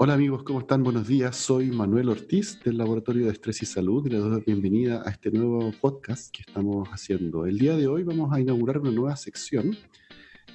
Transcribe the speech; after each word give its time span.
Hola 0.00 0.14
amigos, 0.14 0.44
¿cómo 0.44 0.60
están? 0.60 0.84
Buenos 0.84 1.08
días. 1.08 1.34
Soy 1.34 1.72
Manuel 1.72 2.08
Ortiz 2.08 2.60
del 2.64 2.78
Laboratorio 2.78 3.26
de 3.26 3.32
Estrés 3.32 3.62
y 3.62 3.66
Salud 3.66 4.06
y 4.06 4.10
les 4.10 4.20
doy 4.20 4.30
la 4.30 4.38
bienvenida 4.38 5.02
a 5.04 5.10
este 5.10 5.32
nuevo 5.32 5.72
podcast 5.80 6.32
que 6.32 6.42
estamos 6.46 6.88
haciendo. 6.90 7.46
El 7.46 7.58
día 7.58 7.76
de 7.76 7.88
hoy 7.88 8.04
vamos 8.04 8.32
a 8.32 8.38
inaugurar 8.38 8.78
una 8.78 8.92
nueva 8.92 9.16
sección 9.16 9.76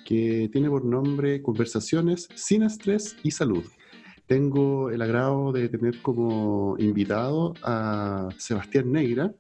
que 0.06 0.48
tiene 0.50 0.70
por 0.70 0.86
nombre 0.86 1.42
Conversaciones 1.42 2.30
sin 2.36 2.64
estrés 2.64 3.18
y 3.22 3.32
salud. 3.32 3.66
Tengo 4.28 4.90
el 4.92 5.02
agrado 5.02 5.52
de 5.52 5.68
tener 5.68 6.02
como 6.02 6.78
invitado 6.80 7.54
a 7.64 8.30
Sebastián 8.38 8.94
Negra. 8.94 9.36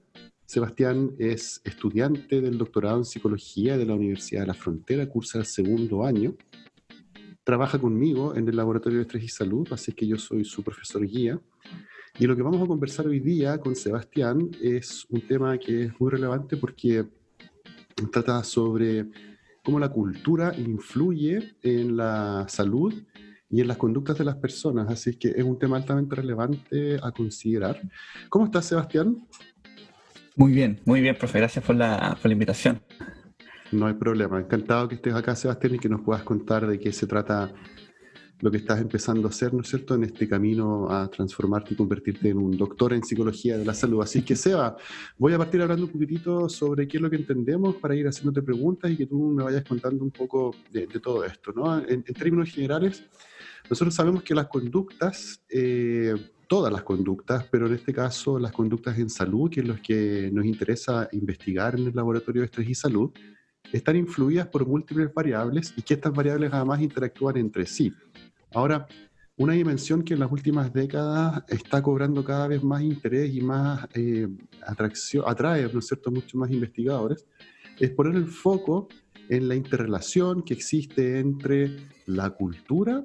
Sebastián 0.45 1.11
es 1.17 1.61
estudiante 1.63 2.41
del 2.41 2.57
doctorado 2.57 2.97
en 2.97 3.05
psicología 3.05 3.77
de 3.77 3.85
la 3.85 3.93
Universidad 3.93 4.41
de 4.41 4.47
la 4.47 4.53
Frontera, 4.53 5.07
cursa 5.07 5.39
el 5.39 5.45
segundo 5.45 6.03
año 6.03 6.35
trabaja 7.43 7.79
conmigo 7.79 8.35
en 8.35 8.47
el 8.47 8.55
Laboratorio 8.55 8.99
de 8.99 9.03
Estrés 9.03 9.23
y 9.23 9.29
Salud, 9.29 9.67
así 9.71 9.91
que 9.91 10.07
yo 10.07 10.17
soy 10.17 10.45
su 10.45 10.63
profesor 10.63 11.05
guía. 11.05 11.39
Y 12.19 12.27
lo 12.27 12.35
que 12.35 12.43
vamos 12.43 12.61
a 12.61 12.67
conversar 12.67 13.07
hoy 13.07 13.19
día 13.19 13.57
con 13.57 13.75
Sebastián 13.75 14.51
es 14.61 15.05
un 15.09 15.21
tema 15.21 15.57
que 15.57 15.85
es 15.85 15.99
muy 15.99 16.11
relevante 16.11 16.57
porque 16.57 17.05
trata 18.11 18.43
sobre 18.43 19.07
cómo 19.63 19.79
la 19.79 19.89
cultura 19.89 20.53
influye 20.55 21.55
en 21.63 21.97
la 21.97 22.45
salud 22.47 22.93
y 23.49 23.61
en 23.61 23.67
las 23.67 23.77
conductas 23.77 24.17
de 24.17 24.25
las 24.25 24.35
personas. 24.35 24.89
Así 24.89 25.15
que 25.15 25.29
es 25.29 25.43
un 25.43 25.57
tema 25.57 25.77
altamente 25.77 26.15
relevante 26.15 26.97
a 27.01 27.11
considerar. 27.11 27.81
¿Cómo 28.29 28.45
estás, 28.45 28.65
Sebastián? 28.65 29.27
Muy 30.35 30.51
bien, 30.51 30.81
muy 30.85 31.01
bien, 31.01 31.15
profe. 31.15 31.39
Gracias 31.39 31.63
por 31.63 31.75
la, 31.75 32.17
por 32.21 32.27
la 32.27 32.33
invitación. 32.33 32.81
No 33.73 33.87
hay 33.87 33.95
problema. 33.95 34.39
Encantado 34.39 34.87
que 34.87 34.95
estés 34.95 35.15
acá, 35.15 35.35
Sebastián, 35.35 35.75
y 35.75 35.79
que 35.79 35.89
nos 35.89 36.01
puedas 36.01 36.23
contar 36.23 36.67
de 36.67 36.79
qué 36.79 36.93
se 36.93 37.07
trata 37.07 37.51
lo 38.39 38.51
que 38.51 38.57
estás 38.57 38.79
empezando 38.81 39.27
a 39.27 39.31
hacer, 39.31 39.53
¿no 39.53 39.61
es 39.61 39.69
cierto?, 39.69 39.95
en 39.95 40.03
este 40.03 40.27
camino 40.27 40.89
a 40.91 41.09
transformarte 41.09 41.73
y 41.73 41.77
convertirte 41.77 42.29
en 42.29 42.37
un 42.37 42.57
doctor 42.57 42.93
en 42.93 43.03
psicología 43.03 43.57
de 43.57 43.65
la 43.65 43.73
salud. 43.73 44.01
Así 44.01 44.21
que, 44.21 44.35
Seba, 44.35 44.75
voy 45.17 45.33
a 45.33 45.37
partir 45.37 45.61
hablando 45.61 45.85
un 45.85 45.91
poquitito 45.91 46.49
sobre 46.49 46.87
qué 46.87 46.97
es 46.97 47.01
lo 47.01 47.09
que 47.09 47.15
entendemos 47.15 47.75
para 47.75 47.95
ir 47.95 48.05
haciéndote 48.05 48.41
preguntas 48.41 48.91
y 48.91 48.97
que 48.97 49.05
tú 49.05 49.29
me 49.29 49.43
vayas 49.43 49.63
contando 49.63 50.03
un 50.03 50.11
poco 50.11 50.53
de, 50.71 50.87
todo 50.87 51.23
esto, 51.23 51.53
¿no? 51.55 51.79
En, 51.79 52.03
términos 52.03 52.49
generales, 52.49 53.03
nosotros 53.69 53.95
sabemos 53.95 54.23
que 54.23 54.35
las 54.35 54.47
conductas, 54.47 55.41
eh, 55.49 56.13
todas 56.49 56.71
las 56.71 56.83
conductas, 56.83 57.45
pero 57.49 57.67
en 57.67 57.75
este 57.75 57.93
caso 57.93 58.37
las 58.37 58.51
conductas 58.51 58.99
en 58.99 59.09
salud, 59.09 59.49
que 59.49 59.61
es 59.61 59.67
lo 59.67 59.77
que 59.81 60.29
nos 60.33 60.45
interesa 60.45 61.07
investigar 61.13 61.79
en 61.79 61.87
el 61.87 61.95
Laboratorio 61.95 62.41
de 62.41 62.47
Estrés 62.47 62.69
y 62.69 62.75
Salud, 62.75 63.11
están 63.71 63.95
influidas 63.95 64.47
por 64.47 64.67
múltiples 64.67 65.13
variables 65.13 65.73
y 65.75 65.81
que 65.81 65.95
estas 65.95 66.13
variables 66.13 66.51
además 66.53 66.81
interactúan 66.81 67.37
entre 67.37 67.65
sí. 67.65 67.93
Ahora, 68.53 68.87
una 69.35 69.53
dimensión 69.53 70.03
que 70.03 70.13
en 70.13 70.19
las 70.19 70.31
últimas 70.31 70.71
décadas 70.71 71.43
está 71.47 71.81
cobrando 71.81 72.23
cada 72.23 72.47
vez 72.47 72.63
más 72.63 72.83
interés 72.83 73.33
y 73.33 73.41
más 73.41 73.87
eh, 73.95 74.27
atracción, 74.65 75.23
atrae, 75.27 75.67
¿no 75.73 75.79
es 75.79 75.87
cierto?, 75.87 76.11
muchos 76.11 76.35
más 76.35 76.51
investigadores, 76.51 77.25
es 77.79 77.89
poner 77.91 78.15
el 78.15 78.27
foco 78.27 78.87
en 79.29 79.47
la 79.47 79.55
interrelación 79.55 80.43
que 80.43 80.53
existe 80.53 81.19
entre 81.19 81.75
la 82.05 82.29
cultura 82.29 83.03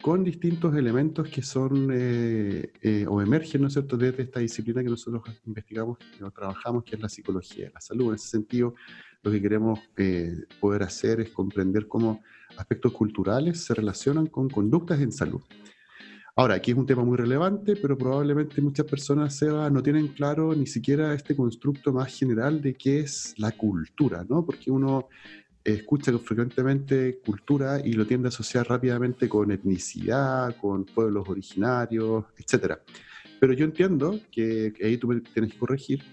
con 0.00 0.22
distintos 0.22 0.74
elementos 0.76 1.28
que 1.28 1.42
son 1.42 1.90
eh, 1.92 2.72
eh, 2.80 3.04
o 3.08 3.20
emergen, 3.20 3.60
¿no 3.60 3.66
es 3.66 3.74
cierto?, 3.74 3.96
desde 3.96 4.22
esta 4.22 4.40
disciplina 4.40 4.82
que 4.82 4.88
nosotros 4.88 5.22
investigamos, 5.44 5.98
que 5.98 6.30
trabajamos, 6.30 6.84
que 6.84 6.94
es 6.94 7.02
la 7.02 7.08
psicología 7.08 7.70
la 7.74 7.80
salud. 7.80 8.08
En 8.10 8.14
ese 8.14 8.28
sentido, 8.28 8.74
lo 9.22 9.30
que 9.30 9.42
queremos 9.42 9.80
eh, 9.96 10.44
poder 10.60 10.82
hacer 10.82 11.20
es 11.20 11.30
comprender 11.30 11.88
cómo 11.88 12.22
aspectos 12.56 12.92
culturales 12.92 13.64
se 13.64 13.74
relacionan 13.74 14.26
con 14.26 14.48
conductas 14.48 15.00
en 15.00 15.12
salud. 15.12 15.42
Ahora, 16.36 16.54
aquí 16.54 16.70
es 16.70 16.76
un 16.76 16.86
tema 16.86 17.04
muy 17.04 17.16
relevante, 17.16 17.74
pero 17.74 17.98
probablemente 17.98 18.60
muchas 18.60 18.86
personas, 18.86 19.34
Seba, 19.34 19.68
no 19.70 19.82
tienen 19.82 20.06
claro 20.08 20.54
ni 20.54 20.66
siquiera 20.66 21.12
este 21.12 21.34
constructo 21.34 21.92
más 21.92 22.16
general 22.16 22.62
de 22.62 22.74
qué 22.74 23.00
es 23.00 23.34
la 23.38 23.50
cultura, 23.50 24.24
¿no? 24.28 24.44
Porque 24.44 24.70
uno 24.70 25.08
escucha 25.64 26.16
frecuentemente 26.18 27.18
cultura 27.24 27.80
y 27.84 27.92
lo 27.92 28.06
tiende 28.06 28.28
a 28.28 28.30
asociar 28.30 28.68
rápidamente 28.68 29.28
con 29.28 29.50
etnicidad, 29.50 30.56
con 30.56 30.84
pueblos 30.84 31.28
originarios, 31.28 32.24
etc. 32.36 32.74
Pero 33.40 33.52
yo 33.52 33.64
entiendo 33.64 34.18
que, 34.30 34.72
ahí 34.82 34.96
tú 34.96 35.08
me 35.08 35.20
tienes 35.20 35.52
que 35.52 35.58
corregir, 35.58 36.04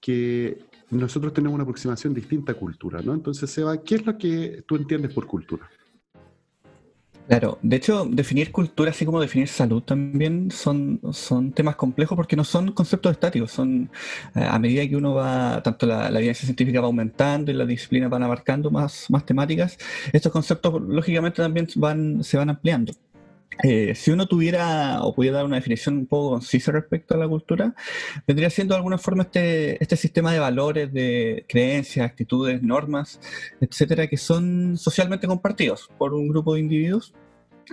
que 0.00 0.58
nosotros 0.90 1.32
tenemos 1.32 1.54
una 1.54 1.64
aproximación 1.64 2.14
distinta 2.14 2.52
a 2.52 2.54
cultura, 2.54 3.00
¿no? 3.02 3.14
Entonces, 3.14 3.50
Seba, 3.50 3.82
¿qué 3.82 3.96
es 3.96 4.06
lo 4.06 4.16
que 4.16 4.62
tú 4.66 4.76
entiendes 4.76 5.12
por 5.12 5.26
cultura? 5.26 5.68
Claro, 7.28 7.58
de 7.60 7.74
hecho, 7.76 8.06
definir 8.08 8.52
cultura, 8.52 8.92
así 8.92 9.04
como 9.04 9.20
definir 9.20 9.48
salud, 9.48 9.82
también 9.82 10.48
son, 10.52 11.00
son 11.12 11.50
temas 11.50 11.74
complejos 11.74 12.14
porque 12.14 12.36
no 12.36 12.44
son 12.44 12.70
conceptos 12.70 13.10
estáticos, 13.10 13.50
son 13.50 13.90
eh, 14.36 14.46
a 14.48 14.56
medida 14.60 14.88
que 14.88 14.94
uno 14.94 15.12
va, 15.12 15.60
tanto 15.60 15.86
la, 15.86 16.08
evidencia 16.08 16.44
científica 16.44 16.80
va 16.80 16.86
aumentando 16.86 17.50
y 17.50 17.54
las 17.54 17.66
disciplinas 17.66 18.10
van 18.10 18.22
abarcando 18.22 18.70
más, 18.70 19.10
más 19.10 19.26
temáticas, 19.26 19.76
estos 20.12 20.30
conceptos 20.30 20.80
lógicamente 20.82 21.42
también 21.42 21.66
van, 21.74 22.22
se 22.22 22.36
van 22.36 22.50
ampliando. 22.50 22.92
Eh, 23.62 23.94
si 23.94 24.10
uno 24.10 24.26
tuviera 24.26 25.02
o 25.02 25.14
pudiera 25.14 25.38
dar 25.38 25.46
una 25.46 25.56
definición 25.56 25.96
un 25.96 26.06
poco 26.06 26.30
concisa 26.30 26.72
respecto 26.72 27.14
a 27.14 27.18
la 27.18 27.28
cultura, 27.28 27.74
vendría 28.26 28.50
siendo 28.50 28.74
de 28.74 28.78
alguna 28.78 28.98
forma 28.98 29.22
este, 29.22 29.82
este 29.82 29.96
sistema 29.96 30.32
de 30.32 30.38
valores, 30.38 30.92
de 30.92 31.44
creencias, 31.48 32.04
actitudes, 32.06 32.62
normas, 32.62 33.18
etcétera, 33.60 34.08
que 34.08 34.18
son 34.18 34.76
socialmente 34.76 35.26
compartidos 35.26 35.88
por 35.96 36.12
un 36.12 36.28
grupo 36.28 36.54
de 36.54 36.60
individuos 36.60 37.14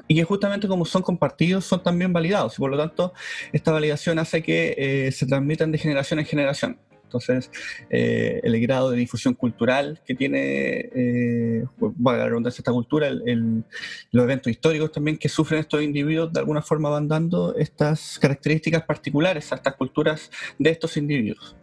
y 0.08 0.16
que 0.16 0.24
justamente 0.24 0.68
como 0.68 0.86
son 0.86 1.02
compartidos 1.02 1.66
son 1.66 1.84
también 1.84 2.14
validados 2.14 2.56
y 2.58 2.60
por 2.60 2.72
lo 2.72 2.78
tanto 2.78 3.14
esta 3.52 3.72
validación 3.72 4.20
hace 4.20 4.42
que 4.42 4.76
eh, 4.78 5.12
se 5.12 5.26
transmitan 5.26 5.72
de 5.72 5.78
generación 5.78 6.20
en 6.20 6.26
generación. 6.26 6.80
Entonces, 7.14 7.52
eh, 7.92 8.42
el 8.44 8.60
grado 8.60 8.90
de 8.90 8.98
difusión 8.98 9.36
cultural 9.36 10.02
que 10.06 10.16
tiene, 10.16 10.90
eh, 10.96 11.64
bueno, 11.78 12.18
la 12.18 12.26
redundancia 12.26 12.62
esta 12.62 12.72
cultura, 12.72 13.12
los 13.12 14.24
eventos 14.24 14.52
históricos 14.52 14.92
también 14.92 15.18
que 15.18 15.30
sufren 15.30 15.60
estos 15.60 15.84
individuos, 15.84 16.34
de 16.34 16.40
alguna 16.40 16.64
forma 16.64 16.90
van 16.90 17.08
dando 17.08 17.56
estas 17.56 18.18
características 18.20 18.84
particulares 18.84 19.52
a 19.52 19.56
estas 19.56 19.76
culturas 19.76 20.32
de 20.58 20.72
estos 20.72 20.98
individuos. 20.98 21.56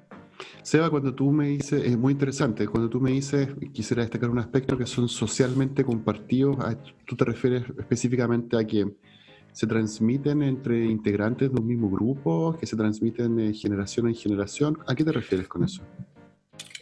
Seba, 0.62 0.88
cuando 0.88 1.12
tú 1.14 1.32
me 1.32 1.48
dices, 1.48 1.82
es 1.84 1.98
muy 1.98 2.12
interesante, 2.12 2.66
cuando 2.68 2.88
tú 2.88 3.00
me 3.00 3.10
dices, 3.10 3.48
quisiera 3.72 4.02
destacar 4.02 4.30
un 4.30 4.38
aspecto 4.38 4.78
que 4.78 4.86
son 4.86 5.08
socialmente 5.08 5.84
compartidos, 5.84 6.56
tú 7.06 7.16
te 7.16 7.24
refieres 7.24 7.64
específicamente 7.76 8.56
a 8.56 8.64
que 8.64 8.86
se 9.52 9.66
transmiten 9.66 10.42
entre 10.42 10.84
integrantes 10.84 11.52
de 11.52 11.60
un 11.60 11.66
mismo 11.66 11.90
grupo, 11.90 12.56
que 12.58 12.66
se 12.66 12.76
transmiten 12.76 13.36
de 13.36 13.54
generación 13.54 14.08
en 14.08 14.14
generación. 14.14 14.78
¿A 14.86 14.94
qué 14.94 15.04
te 15.04 15.12
refieres 15.12 15.48
con 15.48 15.64
eso? 15.64 15.82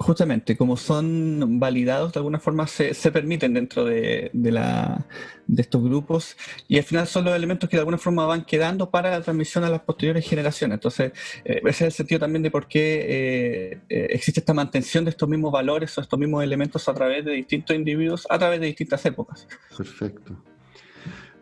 Justamente, 0.01 0.57
como 0.57 0.77
son 0.77 1.59
validados, 1.59 2.13
de 2.13 2.21
alguna 2.21 2.39
forma 2.39 2.69
se, 2.69 2.95
permiten 3.11 3.53
dentro 3.53 3.85
de, 3.85 4.31
la, 4.33 5.05
de, 5.49 5.63
estos 5.63 5.83
grupos 5.83 6.37
y 6.69 6.79
al 6.79 6.85
final 6.85 7.09
son 7.09 7.25
los 7.25 7.35
elementos 7.35 7.69
que 7.69 7.77
de 7.77 7.81
alguna 7.81 7.99
forma 7.99 8.25
van 8.25 8.45
quedando 8.45 8.91
para 8.91 9.11
la 9.11 9.21
transmisión 9.23 9.65
a 9.65 9.69
las 9.69 9.81
posteriores 9.81 10.25
generaciones. 10.25 10.77
Entonces, 10.77 11.13
eh, 11.45 11.61
ese 11.65 11.69
es 11.69 11.83
el 11.83 11.93
sentido 11.93 12.21
también 12.21 12.45
de 12.45 12.51
por 12.51 12.69
qué 12.69 13.01
eh, 13.09 13.81
eh, 13.89 14.07
existe 14.11 14.39
esta 14.39 14.55
mantención 14.55 15.05
de 15.05 15.11
estos 15.11 15.29
mismos 15.29 15.51
valores 15.51 15.99
o 15.99 16.01
estos 16.01 16.19
mismos 16.19 16.45
elementos 16.45 16.89
a 16.89 16.95
través 16.95 17.25
de 17.25 17.33
distintos 17.33 17.75
individuos, 17.75 18.25
a 18.31 18.39
través 18.39 18.61
de 18.61 18.67
distintas 18.67 19.05
épocas. 19.05 19.49
Perfecto. 19.77 20.41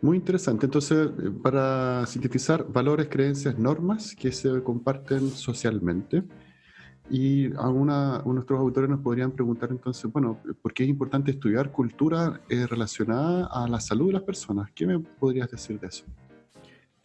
Muy 0.01 0.17
interesante. 0.17 0.65
Entonces, 0.65 1.07
eh, 1.07 1.31
para 1.41 2.05
sintetizar, 2.05 2.65
valores, 2.71 3.07
creencias, 3.09 3.57
normas 3.57 4.15
que 4.15 4.31
se 4.31 4.61
comparten 4.61 5.29
socialmente. 5.29 6.23
Y 7.09 7.53
alguna, 7.55 8.21
nuestros 8.25 8.59
autores 8.59 8.89
nos 8.89 8.99
podrían 8.99 9.31
preguntar 9.31 9.69
entonces, 9.71 10.11
bueno, 10.11 10.41
¿por 10.61 10.73
qué 10.73 10.83
es 10.83 10.89
importante 10.89 11.31
estudiar 11.31 11.71
cultura 11.71 12.41
eh, 12.49 12.67
relacionada 12.67 13.47
a 13.47 13.67
la 13.67 13.79
salud 13.79 14.07
de 14.07 14.13
las 14.13 14.23
personas? 14.23 14.69
¿Qué 14.75 14.85
me 14.85 14.99
podrías 14.99 15.49
decir 15.49 15.79
de 15.79 15.87
eso? 15.87 16.03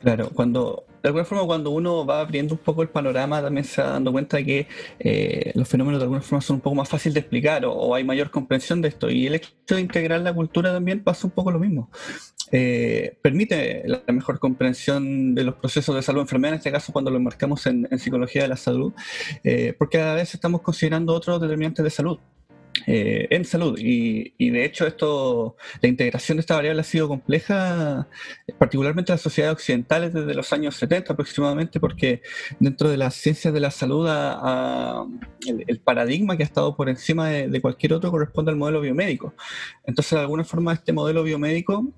Claro, 0.03 0.31
cuando, 0.35 0.85
de 1.01 1.09
alguna 1.09 1.25
forma 1.25 1.47
cuando 1.47 1.71
uno 1.71 2.05
va 2.05 2.21
abriendo 2.21 2.55
un 2.55 2.59
poco 2.59 2.83
el 2.83 2.89
panorama 2.89 3.41
también 3.41 3.65
se 3.65 3.81
va 3.81 3.91
dando 3.91 4.11
cuenta 4.11 4.39
de 4.39 4.45
que 4.45 4.67
eh, 4.99 5.53
los 5.55 5.69
fenómenos 5.69 6.01
de 6.01 6.05
alguna 6.05 6.23
forma 6.23 6.41
son 6.41 6.57
un 6.57 6.61
poco 6.61 6.75
más 6.75 6.89
fáciles 6.89 7.15
de 7.15 7.21
explicar 7.21 7.65
o, 7.65 7.95
hay 7.95 8.03
mayor 8.03 8.31
comprensión 8.33 8.83
de 8.83 8.89
esto. 8.89 9.09
Y 9.11 9.29
el 9.29 9.37
hecho 9.37 9.53
de 9.69 9.81
integrar 9.81 10.21
la 10.21 10.35
cultura 10.35 10.73
también 10.73 11.05
pasa 11.05 11.29
un 11.29 11.31
poco 11.31 11.53
lo 11.53 11.61
mismo. 11.61 11.89
Eh, 12.51 13.17
permite 13.23 13.85
la 13.87 14.03
mejor 14.09 14.41
comprensión 14.41 15.37
de 15.37 15.45
los 15.45 15.55
procesos 15.55 15.95
de 15.95 16.03
salud 16.03 16.21
enfermedad, 16.21 16.55
en 16.55 16.59
este 16.59 16.73
caso 16.73 16.93
cuando 16.93 17.11
lo 17.11 17.21
marcamos 17.21 17.65
en, 17.67 17.89
psicología 17.99 18.43
de 18.43 18.49
la 18.49 18.57
salud, 18.57 18.93
eh, 19.45 19.75
porque 19.79 20.01
a 20.01 20.15
veces 20.15 20.35
estamos 20.35 20.63
considerando 20.63 21.15
otros 21.15 21.41
determinantes 21.41 21.85
de 21.85 21.91
salud. 21.91 22.19
Eh, 22.87 23.29
en 23.31 23.45
salud. 23.45 23.79
Y, 23.79 24.51
de 24.51 24.65
hecho, 24.65 24.87
esto, 24.87 25.57
la 25.81 25.89
integración 25.89 26.37
de 26.37 26.41
esta 26.41 26.57
variable 26.57 26.81
ha 26.81 26.85
sido 26.85 27.09
compleja, 27.09 28.09
particularmente 28.59 29.13
en 29.13 29.15
las 29.15 29.21
sociedades 29.21 29.55
occidentales 29.55 30.13
desde 30.13 30.35
los 30.35 30.53
años 30.53 30.77
70 30.77 31.13
aproximadamente, 31.13 31.81
porque 31.81 32.23
dentro 32.59 32.89
de 32.89 32.97
las 32.97 33.15
ciencias 33.15 33.55
de 33.55 33.61
la 33.61 33.71
salud, 33.71 34.09
el, 35.47 35.81
paradigma 35.81 36.37
que 36.37 36.43
ha 36.43 36.47
estado 36.47 36.77
por 36.77 36.89
encima 36.89 37.29
de, 37.29 37.61
cualquier 37.61 37.93
otro 37.93 38.11
corresponde 38.11 38.51
al 38.51 38.57
modelo 38.57 38.81
biomédico. 38.81 39.35
Entonces, 39.87 40.13
de 40.13 40.21
alguna 40.21 40.45
forma, 40.45 40.73
este 40.73 40.93
modelo 40.93 41.23
biomédico 41.23 41.93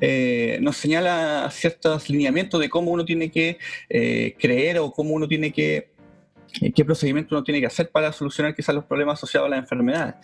eh, 0.00 0.58
nos 0.60 0.76
señala 0.76 1.48
ciertos 1.50 2.08
lineamientos 2.10 2.60
de 2.60 2.68
cómo 2.68 2.90
uno 2.90 3.04
tiene 3.04 3.30
que 3.30 3.58
eh, 3.88 4.34
creer 4.38 4.78
o 4.78 4.92
cómo 4.92 5.14
uno 5.14 5.26
tiene 5.26 5.52
que, 5.52 5.76
eh, 5.76 5.90
qué 6.74 6.84
procedimiento 6.84 7.34
uno 7.34 7.44
tiene 7.44 7.60
que 7.60 7.66
hacer 7.66 7.90
para 7.90 8.12
solucionar 8.12 8.54
quizás 8.54 8.74
los 8.74 8.84
problemas 8.84 9.18
asociados 9.18 9.46
a 9.46 9.50
las 9.50 9.60
enfermedades. 9.60 10.14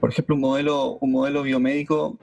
Por 0.00 0.10
ejemplo, 0.10 0.34
un 0.34 0.40
modelo, 0.40 0.98
un 1.00 1.12
modelo 1.12 1.42
biomédico 1.42 2.18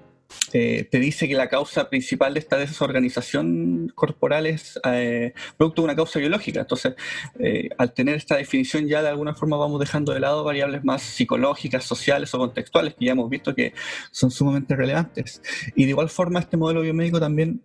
eh, 0.53 0.87
te 0.89 0.99
dice 0.99 1.27
que 1.27 1.35
la 1.35 1.49
causa 1.49 1.89
principal 1.89 2.33
de 2.33 2.39
esta 2.39 2.57
desorganización 2.57 3.91
corporal 3.95 4.45
es 4.45 4.79
eh, 4.85 5.33
producto 5.57 5.81
de 5.81 5.85
una 5.85 5.95
causa 5.95 6.19
biológica. 6.19 6.61
Entonces, 6.61 6.95
eh, 7.39 7.69
al 7.77 7.93
tener 7.93 8.15
esta 8.15 8.37
definición 8.37 8.87
ya 8.87 9.01
de 9.01 9.09
alguna 9.09 9.33
forma 9.33 9.57
vamos 9.57 9.79
dejando 9.79 10.13
de 10.13 10.19
lado 10.19 10.43
variables 10.43 10.83
más 10.83 11.01
psicológicas, 11.01 11.83
sociales 11.83 12.33
o 12.33 12.39
contextuales 12.39 12.95
que 12.95 13.05
ya 13.05 13.11
hemos 13.11 13.29
visto 13.29 13.55
que 13.55 13.73
son 14.11 14.31
sumamente 14.31 14.75
relevantes. 14.75 15.41
Y 15.75 15.85
de 15.85 15.91
igual 15.91 16.09
forma, 16.09 16.39
este 16.39 16.57
modelo 16.57 16.81
biomédico 16.81 17.19
también 17.19 17.61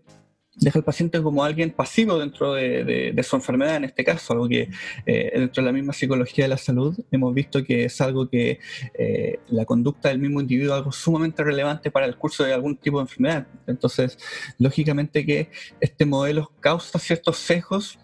deja 0.56 0.78
al 0.78 0.84
paciente 0.84 1.22
como 1.22 1.44
alguien 1.44 1.70
pasivo 1.70 2.18
dentro 2.18 2.54
de, 2.54 3.20
su 3.22 3.36
enfermedad, 3.36 3.76
en 3.76 3.84
este 3.84 4.04
caso, 4.04 4.32
algo 4.32 4.48
que 4.48 4.70
eh, 5.06 5.32
dentro 5.34 5.62
de 5.62 5.66
la 5.66 5.72
misma 5.72 5.92
psicología 5.92 6.44
de 6.44 6.48
la 6.48 6.56
salud 6.56 6.96
hemos 7.10 7.34
visto 7.34 7.64
que 7.64 7.86
es 7.86 8.00
algo 8.00 8.28
que 8.28 8.60
eh, 8.94 9.38
la 9.48 9.64
conducta 9.64 10.08
del 10.08 10.18
mismo 10.18 10.40
individuo 10.40 10.74
es 10.74 10.78
algo 10.78 10.92
sumamente 10.92 11.42
relevante 11.42 11.90
para 11.90 12.06
el 12.06 12.16
curso 12.16 12.44
de 12.44 12.52
algún 12.52 12.76
tipo 12.76 12.98
de 12.98 13.02
enfermedad. 13.02 13.46
Entonces, 13.66 14.18
lógicamente 14.58 15.24
que 15.24 15.50
este 15.80 16.04
modelo 16.04 16.52
causa 16.60 16.98
ciertos 16.98 17.38
sesgos 17.38 17.98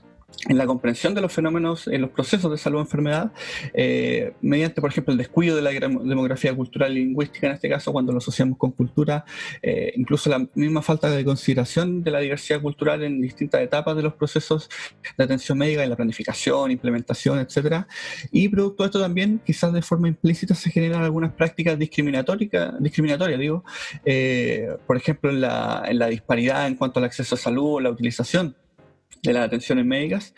en 0.49 0.57
la 0.57 0.67
comprensión 0.67 1.15
de 1.15 1.21
los 1.21 1.33
fenómenos, 1.33 1.87
en 1.87 2.01
los 2.01 2.11
procesos 2.11 2.51
de 2.51 2.57
salud 2.57 2.79
o 2.79 2.81
enfermedad, 2.81 3.33
eh, 3.75 4.33
mediante, 4.41 4.81
por 4.81 4.91
ejemplo, 4.91 5.13
el 5.13 5.19
descuido 5.19 5.55
de 5.55 5.63
la 5.63 5.71
demografía 5.71 6.55
cultural 6.55 6.95
lingüística, 6.95 7.47
en 7.47 7.55
este 7.55 7.69
caso, 7.69 7.93
cuando 7.93 8.13
lo 8.13 8.19
asociamos 8.19 8.57
con 8.57 8.73
cultura, 8.73 9.25
eh, 9.63 9.93
incluso 9.97 10.31
la 10.31 10.47
misma 10.55 10.81
falta 10.81 11.11
de 11.11 11.25
consideración 11.25 12.03
de 12.03 12.11
la 12.11 12.21
diversidad 12.21 12.63
cultural 12.63 13.03
en 13.03 13.21
distintas 13.21 13.61
etapas 13.61 13.97
de 13.97 14.03
los 14.03 14.15
procesos 14.15 14.71
de 15.17 15.25
atención 15.25 15.59
médica, 15.59 15.85
en 15.85 15.91
la 15.91 15.97
planificación, 15.97 16.71
implementación, 16.71 17.39
etcétera. 17.39 17.87
Y 18.33 18.49
producto 18.49 18.83
de 18.83 18.87
esto 18.87 19.01
también, 19.01 19.41
quizás 19.45 19.73
de 19.73 19.83
forma 19.83 20.09
implícita, 20.09 20.55
se 20.55 20.71
generan 20.71 21.03
algunas 21.03 21.33
prácticas 21.33 21.79
discriminatorias, 21.79 22.51
discriminatorias 22.81 23.39
digo, 23.39 23.65
eh, 24.05 24.69
por 24.87 24.97
ejemplo, 24.97 25.31
en 25.31 25.43
la, 25.43 25.85
en 25.87 25.99
la 25.99 26.07
disparidad 26.07 26.67
en 26.67 26.77
cuanto 26.77 26.99
al 26.99 27.05
acceso 27.05 27.35
a 27.35 27.39
salud 27.39 27.75
o 27.75 27.81
la 27.81 27.91
utilización 27.91 28.57
de 29.23 29.33
las 29.33 29.47
atenciones 29.47 29.85
médicas, 29.85 30.35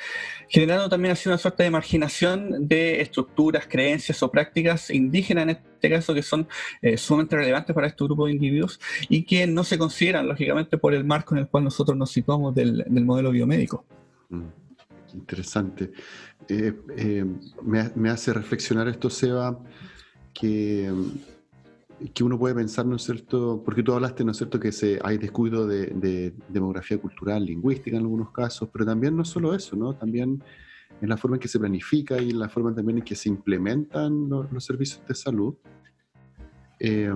generando 0.48 0.88
también 0.88 1.12
así 1.12 1.28
una 1.28 1.38
suerte 1.38 1.62
de 1.62 1.70
marginación 1.70 2.66
de 2.66 3.00
estructuras, 3.00 3.66
creencias 3.68 4.22
o 4.22 4.30
prácticas 4.30 4.90
indígenas 4.90 5.44
en 5.44 5.50
este 5.50 5.90
caso 5.90 6.14
que 6.14 6.22
son 6.22 6.48
eh, 6.80 6.96
sumamente 6.96 7.36
relevantes 7.36 7.74
para 7.74 7.86
este 7.86 8.04
grupo 8.04 8.26
de 8.26 8.32
individuos 8.32 8.80
y 9.08 9.22
que 9.22 9.46
no 9.46 9.62
se 9.62 9.78
consideran 9.78 10.26
lógicamente 10.26 10.78
por 10.78 10.94
el 10.94 11.04
marco 11.04 11.34
en 11.34 11.42
el 11.42 11.48
cual 11.48 11.64
nosotros 11.64 11.96
nos 11.96 12.10
situamos 12.10 12.54
del, 12.54 12.84
modelo 12.88 13.30
biomédico. 13.30 13.84
Mm, 14.30 14.42
interesante. 15.14 15.92
Eh, 16.48 16.72
eh, 16.96 17.24
me, 17.62 17.90
me, 17.94 18.10
hace 18.10 18.32
reflexionar 18.32 18.88
esto, 18.88 19.10
Seba, 19.10 19.58
que 20.34 20.90
que 22.10 22.24
uno 22.24 22.38
puede 22.38 22.54
pensar, 22.54 22.86
¿no 22.86 22.96
es 22.96 23.02
cierto? 23.02 23.62
Porque 23.64 23.82
tú 23.82 23.92
hablaste, 23.92 24.24
¿no 24.24 24.32
es 24.32 24.38
cierto?, 24.38 24.58
que 24.58 24.72
se, 24.72 24.98
hay 25.02 25.18
descuido 25.18 25.66
de, 25.66 26.34
demografía 26.48 26.98
cultural, 26.98 27.44
lingüística 27.44 27.96
en 27.96 28.02
algunos 28.02 28.30
casos, 28.30 28.68
pero 28.72 28.84
también 28.84 29.16
no 29.16 29.24
solo 29.24 29.54
eso, 29.54 29.76
¿no? 29.76 29.94
También 29.94 30.42
en 31.00 31.08
la 31.08 31.16
forma 31.16 31.36
en 31.36 31.40
que 31.40 31.48
se 31.48 31.58
planifica 31.58 32.20
y 32.20 32.30
en 32.30 32.38
la 32.38 32.48
forma 32.48 32.74
también 32.74 32.98
en 32.98 33.04
que 33.04 33.14
se 33.14 33.28
implementan 33.28 34.28
los, 34.28 34.64
servicios 34.64 35.00
de 35.06 35.14
salud. 35.14 35.54
Eh, 36.78 37.12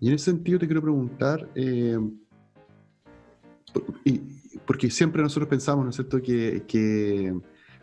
y 0.00 0.08
en 0.08 0.14
ese 0.14 0.26
sentido 0.26 0.58
te 0.58 0.66
quiero 0.66 0.82
preguntar, 0.82 1.48
eh, 1.54 1.98
porque 4.66 4.90
siempre 4.90 5.22
nosotros 5.22 5.48
pensamos, 5.48 5.84
¿no 5.84 5.90
es 5.90 5.96
cierto?, 5.96 6.20
que, 6.22 6.64
que 6.66 7.34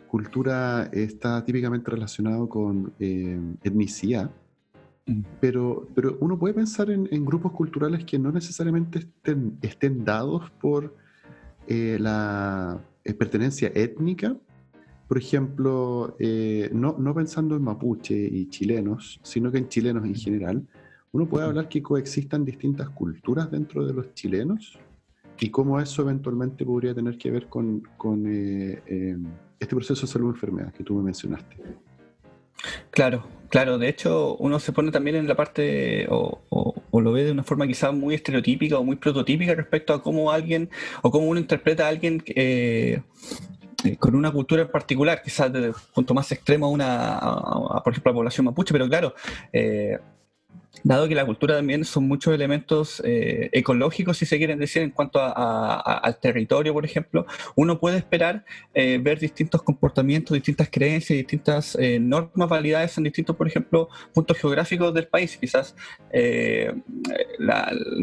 cultura 0.06 0.88
está 0.92 1.44
típicamente 1.44 1.90
relacionado 1.90 2.48
con 2.48 2.92
eh, 2.98 3.38
etnicidad. 3.62 4.30
Pero, 5.40 5.88
pero 5.94 6.16
uno 6.20 6.36
puede 6.36 6.54
pensar 6.54 6.90
en, 6.90 7.24
grupos 7.24 7.52
culturales 7.52 8.04
que 8.04 8.18
no 8.18 8.32
necesariamente 8.32 8.98
estén, 8.98 9.56
estén 9.62 10.04
dados 10.04 10.50
por 10.60 10.96
eh, 11.68 11.96
la 12.00 12.80
eh, 13.04 13.14
pertenencia 13.14 13.70
étnica. 13.72 14.36
Por 15.06 15.18
ejemplo, 15.18 16.16
eh, 16.18 16.70
no, 16.72 16.96
no, 16.98 17.14
pensando 17.14 17.54
en 17.54 17.62
mapuche 17.62 18.16
y 18.16 18.48
chilenos, 18.48 19.20
sino 19.22 19.52
que 19.52 19.58
en 19.58 19.68
chilenos 19.68 20.04
en 20.04 20.16
general, 20.16 20.66
uno 21.12 21.28
puede 21.28 21.46
hablar 21.46 21.68
que 21.68 21.82
coexistan 21.82 22.44
distintas 22.44 22.88
culturas 22.90 23.48
dentro 23.48 23.86
de 23.86 23.94
los 23.94 24.12
chilenos 24.14 24.76
y 25.38 25.50
cómo 25.50 25.78
eso 25.78 26.02
eventualmente 26.02 26.64
podría 26.64 26.94
tener 26.94 27.16
que 27.16 27.30
ver 27.30 27.46
con, 27.46 27.82
con 27.96 28.26
este 28.26 29.74
proceso 29.76 30.04
de 30.04 30.12
salud-enfermedad 30.12 30.72
que 30.72 30.82
tú 30.82 30.96
me 30.96 31.04
mencionaste. 31.04 31.56
Claro, 32.90 33.24
claro. 33.48 33.78
De 33.78 33.88
hecho, 33.88 34.36
uno 34.36 34.58
se 34.58 34.72
pone 34.72 34.90
también 34.90 35.16
en 35.16 35.28
la 35.28 35.34
parte 35.34 36.06
o, 36.10 36.40
lo 36.92 37.12
ve 37.12 37.24
de 37.24 37.32
una 37.32 37.44
forma 37.44 37.66
quizás 37.66 37.92
muy 37.92 38.14
estereotípica 38.14 38.78
o 38.78 38.84
muy 38.84 38.96
prototípica 38.96 39.54
respecto 39.54 39.92
a 39.92 40.02
cómo 40.02 40.32
alguien 40.32 40.70
o 41.02 41.10
cómo 41.10 41.26
uno 41.26 41.38
interpreta 41.38 41.84
a 41.84 41.88
alguien 41.88 42.22
eh, 42.28 43.02
eh, 43.84 43.96
con 43.98 44.14
una 44.14 44.32
cultura 44.32 44.62
en 44.62 44.68
particular, 44.68 45.22
quizás 45.22 45.54
el 45.54 45.74
punto 45.94 46.14
más 46.14 46.32
extremo 46.32 46.66
a 46.66 46.70
una, 46.70 47.80
por 47.84 47.92
ejemplo, 47.92 48.10
a 48.10 48.12
la 48.12 48.16
población 48.16 48.46
mapuche, 48.46 48.72
pero 48.72 48.88
claro, 48.88 49.14
eh, 49.52 49.98
dado 50.82 51.08
que 51.08 51.14
la 51.14 51.26
cultura 51.26 51.56
también 51.56 51.84
son 51.84 52.06
muchos 52.06 52.32
elementos 52.34 53.02
eh, 53.04 53.48
ecológicos, 53.52 54.18
si 54.18 54.26
se 54.26 54.38
quieren 54.38 54.58
decir, 54.58 54.82
en 54.82 54.90
cuanto 54.90 55.20
al 55.20 56.18
territorio, 56.20 56.72
por 56.72 56.84
ejemplo, 56.84 57.26
uno 57.56 57.80
puede 57.80 57.98
esperar 57.98 58.44
eh, 58.72 58.98
ver 59.02 59.18
distintos 59.18 59.62
comportamientos, 59.62 60.34
distintas 60.34 60.68
creencias, 60.70 61.16
distintas 61.16 61.76
eh, 61.80 61.98
normas 61.98 62.48
validades 62.48 62.96
en 62.98 63.04
distintos, 63.04 63.34
por 63.36 63.48
ejemplo, 63.48 63.88
puntos 64.14 64.38
geográficos 64.38 64.94
del 64.94 65.08
país. 65.08 65.36
Quizás, 65.36 65.74
en 66.12 66.84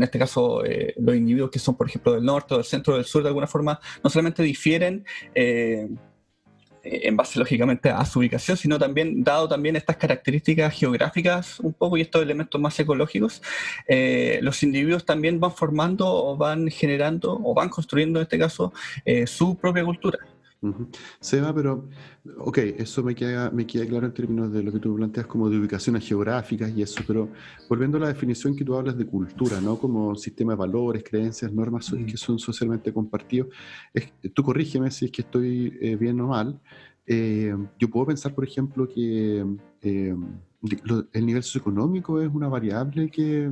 este 0.01 0.19
caso, 0.19 0.61
los 0.97 1.15
individuos 1.15 1.51
que 1.51 1.59
son, 1.59 1.75
por 1.75 1.87
ejemplo, 1.87 2.13
del 2.13 2.23
norte 2.23 2.53
o 2.53 2.57
del 2.57 2.65
centro 2.65 2.93
o 2.93 2.97
del 2.97 3.05
sur, 3.05 3.23
de 3.23 3.29
alguna 3.29 3.47
forma, 3.47 3.79
no 4.03 4.09
solamente 4.09 4.43
difieren 4.43 5.05
en 6.83 7.15
base 7.15 7.39
lógicamente 7.39 7.89
a 7.89 8.03
su 8.05 8.19
ubicación, 8.19 8.57
sino 8.57 8.77
también 8.77 9.23
dado 9.23 9.47
también 9.47 9.75
estas 9.75 9.97
características 9.97 10.73
geográficas 10.73 11.59
un 11.61 11.73
poco 11.73 11.97
y 11.97 12.01
estos 12.01 12.21
elementos 12.21 12.59
más 12.59 12.77
ecológicos, 12.79 13.41
eh, 13.87 14.39
los 14.41 14.61
individuos 14.63 15.05
también 15.05 15.39
van 15.39 15.53
formando 15.53 16.07
o 16.07 16.35
van 16.35 16.69
generando 16.69 17.39
o 17.43 17.53
van 17.53 17.69
construyendo 17.69 18.19
en 18.19 18.23
este 18.23 18.37
caso 18.37 18.73
eh, 19.05 19.25
su 19.27 19.57
propia 19.57 19.85
cultura. 19.85 20.19
Seba, 21.19 21.53
pero, 21.53 21.89
ok, 22.37 22.57
eso 22.77 23.03
me 23.03 23.13
queda, 23.13 23.51
me 23.51 23.65
queda 23.65 23.85
claro 23.85 24.07
en 24.07 24.13
términos 24.13 24.51
de 24.51 24.63
lo 24.63 24.71
que 24.71 24.79
tú 24.79 24.95
planteas 24.95 25.27
como 25.27 25.49
de 25.49 25.59
ubicaciones 25.59 26.07
geográficas 26.07 26.71
y 26.75 26.81
eso, 26.81 27.03
pero 27.05 27.29
volviendo 27.67 27.97
a 27.97 28.01
la 28.01 28.07
definición 28.07 28.55
que 28.55 28.63
tú 28.63 28.75
hablas 28.75 28.97
de 28.97 29.05
cultura, 29.05 29.59
¿no? 29.59 29.77
Como 29.77 30.15
sistema 30.15 30.53
de 30.53 30.57
valores, 30.57 31.03
creencias, 31.03 31.51
normas 31.51 31.93
que 32.07 32.17
son 32.17 32.39
socialmente 32.39 32.93
compartidos, 32.93 33.49
es, 33.93 34.13
tú 34.33 34.43
corrígeme 34.43 34.89
si 34.91 35.05
es 35.05 35.11
que 35.11 35.21
estoy 35.23 35.77
eh, 35.81 35.95
bien 35.95 36.19
o 36.21 36.27
mal, 36.27 36.59
eh, 37.05 37.53
yo 37.77 37.89
puedo 37.89 38.07
pensar, 38.07 38.33
por 38.33 38.45
ejemplo, 38.45 38.87
que 38.87 39.45
eh, 39.81 40.15
el 41.13 41.25
nivel 41.25 41.43
socioeconómico 41.43 42.21
es 42.21 42.29
una 42.33 42.47
variable 42.47 43.09
que 43.09 43.51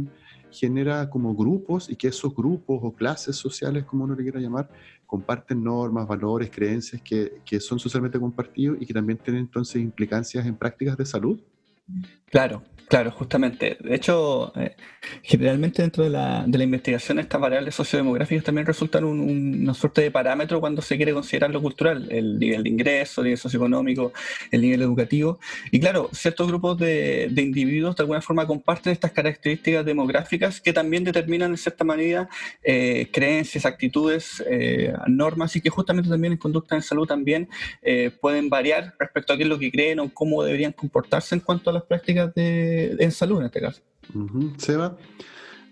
genera 0.51 1.10
como 1.10 1.36
grupos 1.36 1.89
y 1.89 1.96
que 1.96 2.10
esos 2.10 2.36
grupos 2.36 2.79
o 2.81 2.93
clases 2.93 3.36
sociales, 3.36 3.86
como 3.86 4.03
uno 4.03 4.15
le 4.15 4.24
quiera 4.24 4.39
llamar, 4.39 4.70
comparten 5.05 5.63
normas, 5.63 6.08
valores, 6.08 6.50
creencias 6.50 7.01
que, 7.01 7.41
que 7.46 7.60
son 7.60 7.79
socialmente 7.79 8.20
compartidos 8.20 8.77
y 8.79 8.86
que 8.86 8.93
también 8.93 9.17
tienen 9.17 9.41
entonces 9.41 9.81
implicancias 9.81 10.46
en 10.46 10.55
prácticas 10.55 10.98
de 10.98 11.05
salud. 11.05 11.39
Claro, 12.31 12.63
Claro, 12.91 13.09
justamente. 13.11 13.77
De 13.79 13.95
hecho, 13.95 14.51
eh, 14.59 14.75
generalmente 15.23 15.81
dentro 15.81 16.03
de 16.03 16.09
la, 16.09 16.43
de 16.45 16.57
la, 16.57 16.65
investigación 16.65 17.19
estas 17.19 17.39
variables 17.39 17.73
sociodemográficas 17.73 18.43
también 18.43 18.67
resultan 18.67 19.05
un, 19.05 19.61
una 19.61 19.73
suerte 19.73 20.01
de 20.01 20.11
parámetro 20.11 20.59
cuando 20.59 20.81
se 20.81 20.97
quiere 20.97 21.13
considerar 21.13 21.51
lo 21.51 21.61
cultural, 21.61 22.09
el 22.11 22.38
nivel 22.38 22.63
de 22.63 22.69
ingreso, 22.69 23.21
el 23.21 23.27
nivel 23.27 23.38
socioeconómico, 23.38 24.11
el 24.51 24.59
nivel 24.59 24.81
educativo. 24.81 25.39
Y 25.71 25.79
claro, 25.79 26.09
ciertos 26.11 26.50
grupos 26.50 26.79
de, 26.79 27.31
individuos 27.38 27.95
de 27.95 28.03
alguna 28.03 28.19
forma 28.19 28.45
comparten 28.45 28.91
estas 28.91 29.13
características 29.13 29.85
demográficas 29.85 30.59
que 30.59 30.73
también 30.73 31.05
determinan 31.05 31.51
en 31.51 31.57
cierta 31.57 31.85
manera 31.85 32.27
eh, 32.61 33.07
creencias, 33.13 33.65
actitudes, 33.65 34.43
eh, 34.50 34.93
normas 35.07 35.55
y 35.55 35.61
que 35.61 35.69
justamente 35.69 36.09
también 36.09 36.33
en 36.33 36.39
conducta 36.39 36.75
en 36.75 36.81
salud 36.81 37.07
también 37.07 37.47
pueden 38.19 38.50
variar 38.50 38.95
respecto 39.00 39.31
a 39.31 39.38
qué 39.38 39.43
es 39.43 39.50
lo 39.50 39.57
que 39.57 39.71
creen 39.71 40.01
o 40.01 40.13
cómo 40.13 40.43
deberían 40.43 40.73
comportarse 40.73 41.35
en 41.35 41.39
cuanto 41.39 41.69
a 41.69 41.73
las 41.73 41.83
prácticas 41.83 42.21
en 42.36 43.12
salud 43.12 43.40
en 43.40 43.46
este 43.46 43.62
caso. 43.62 43.82
Seba, 44.58 44.98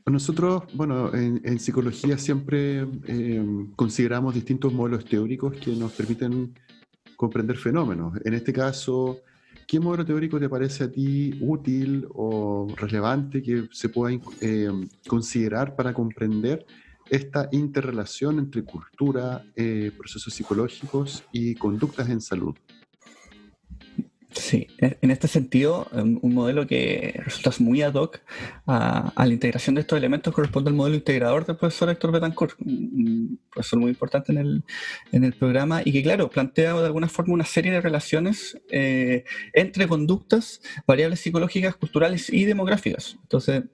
nosotros, 0.06 0.63
bueno, 0.74 1.13
en, 1.13 1.60
psicología 1.60 2.18
siempre 2.18 2.88
eh, 3.08 3.44
consideramos 3.75 4.34
distintos 4.34 4.74
modelos 4.74 5.06
teóricos 5.06 5.56
que 5.58 5.72
nos 5.72 5.91
permiten 5.91 6.53
comprender 7.15 7.58
fenómenos. 7.58 8.13
En 8.25 8.34
este 8.34 8.53
caso, 8.53 9.20
¿qué 9.68 9.79
modelo 9.79 10.06
teórico 10.06 10.39
te 10.39 10.50
parece 10.50 10.86
a 10.86 10.91
ti 10.91 11.38
útil 11.41 12.08
o 12.13 12.68
relevante 12.75 13.41
que 13.41 13.68
se 13.72 13.89
pueda 13.89 14.18
eh, 14.41 14.72
considerar 15.08 15.75
para 15.75 15.94
comprender 15.94 16.65
esta 17.10 17.50
interrelación 17.51 18.39
entre 18.39 18.63
cultura, 18.63 19.44
eh, 19.56 19.91
procesos 19.98 20.34
psicológicos 20.34 21.24
y 21.32 21.56
conductas 21.56 22.10
en 22.10 22.22
salud. 22.22 22.56
Sí, 24.31 24.67
en 24.77 25.09
este 25.09 25.27
sentido, 25.27 25.88
un 25.91 26.33
modelo 26.36 26.67
que 26.67 27.19
resulta 27.25 27.50
muy 27.63 27.81
ad 27.81 27.95
hoc 27.95 28.19
a, 28.67 29.12
la 29.17 29.33
integración 29.33 29.74
de 29.74 29.81
estos 29.81 29.98
elementos 29.98 30.33
corresponde 30.33 30.69
al 30.69 30.75
modelo 30.75 30.95
integrador 30.95 31.48
del 31.48 31.57
profesor 31.57 31.89
Héctor 31.89 32.12
Betancourt, 32.12 32.55
un 32.59 33.39
profesor 33.51 33.79
muy 33.79 33.89
importante 33.89 34.31
en 34.31 34.38
el, 34.38 34.63
en 35.12 35.24
el 35.24 35.33
programa 35.33 35.81
y 35.83 35.91
que, 35.91 36.03
claro, 36.03 36.29
plantea 36.29 36.75
de 36.75 36.86
alguna 36.86 37.09
forma 37.09 37.33
una 37.33 37.43
serie 37.43 37.71
de 37.71 37.81
relaciones 37.81 38.55
eh, 38.69 39.24
entre 39.53 39.88
conductas, 39.88 40.62
variables 40.86 41.21
psicológicas, 41.21 41.75
culturales 41.75 42.29
y 42.29 42.45
demográficas. 42.45 43.17
Entonces, 43.24 43.63
de 43.63 43.69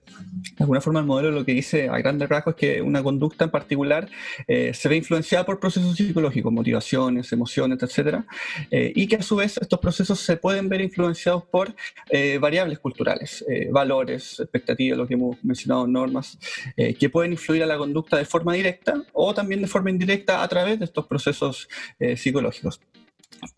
alguna 0.60 0.80
forma 0.80 1.02
el 1.02 1.06
modelo 1.06 1.32
lo 1.32 1.44
que 1.44 1.54
dice 1.54 1.90
a 1.90 1.98
grandes 1.98 2.30
rasgos 2.30 2.56
es 2.56 2.60
que 2.60 2.82
una 2.82 3.04
conducta 3.04 3.44
en 3.44 3.52
particular 3.52 4.10
eh, 4.48 4.74
se 4.74 4.88
ve 4.88 4.96
influenciada 4.96 5.46
por 5.46 5.60
procesos 5.60 5.98
psicológicos, 5.98 6.54
motivaciones, 6.54 7.32
emociones, 7.34 7.84
etcétera, 7.84 8.26
eh, 8.72 8.94
y 8.96 9.08
que 9.08 9.18
a 9.18 9.22
su 9.22 9.36
vez 9.36 9.58
estos 9.58 9.80
procesos 9.80 10.20
se 10.20 10.38
pueden 10.46 10.70
ver 10.70 10.80
influenciados 10.80 11.44
por 11.46 11.74
eh, 12.08 12.38
variables 12.38 12.78
culturales, 12.78 13.44
eh, 13.50 13.68
valores, 13.72 14.40
expectativas, 14.40 14.96
lo 14.96 15.08
que 15.08 15.16
hemos 15.16 15.44
mencionado, 15.44 15.88
normas, 15.88 16.38
eh, 16.78 16.94
que 16.94 17.10
pueden 17.10 17.32
influir 17.32 17.64
a 17.64 17.66
la 17.66 17.80
conducta 17.80 18.18
de 18.18 18.26
forma 18.26 18.54
directa 18.54 18.94
o 19.14 19.34
también 19.34 19.64
de 19.64 19.68
forma 19.68 19.90
indirecta 19.90 20.44
a 20.44 20.48
través 20.48 20.78
de 20.78 20.86
estos 20.86 21.08
procesos 21.08 21.68
psicológicos. 22.16 22.80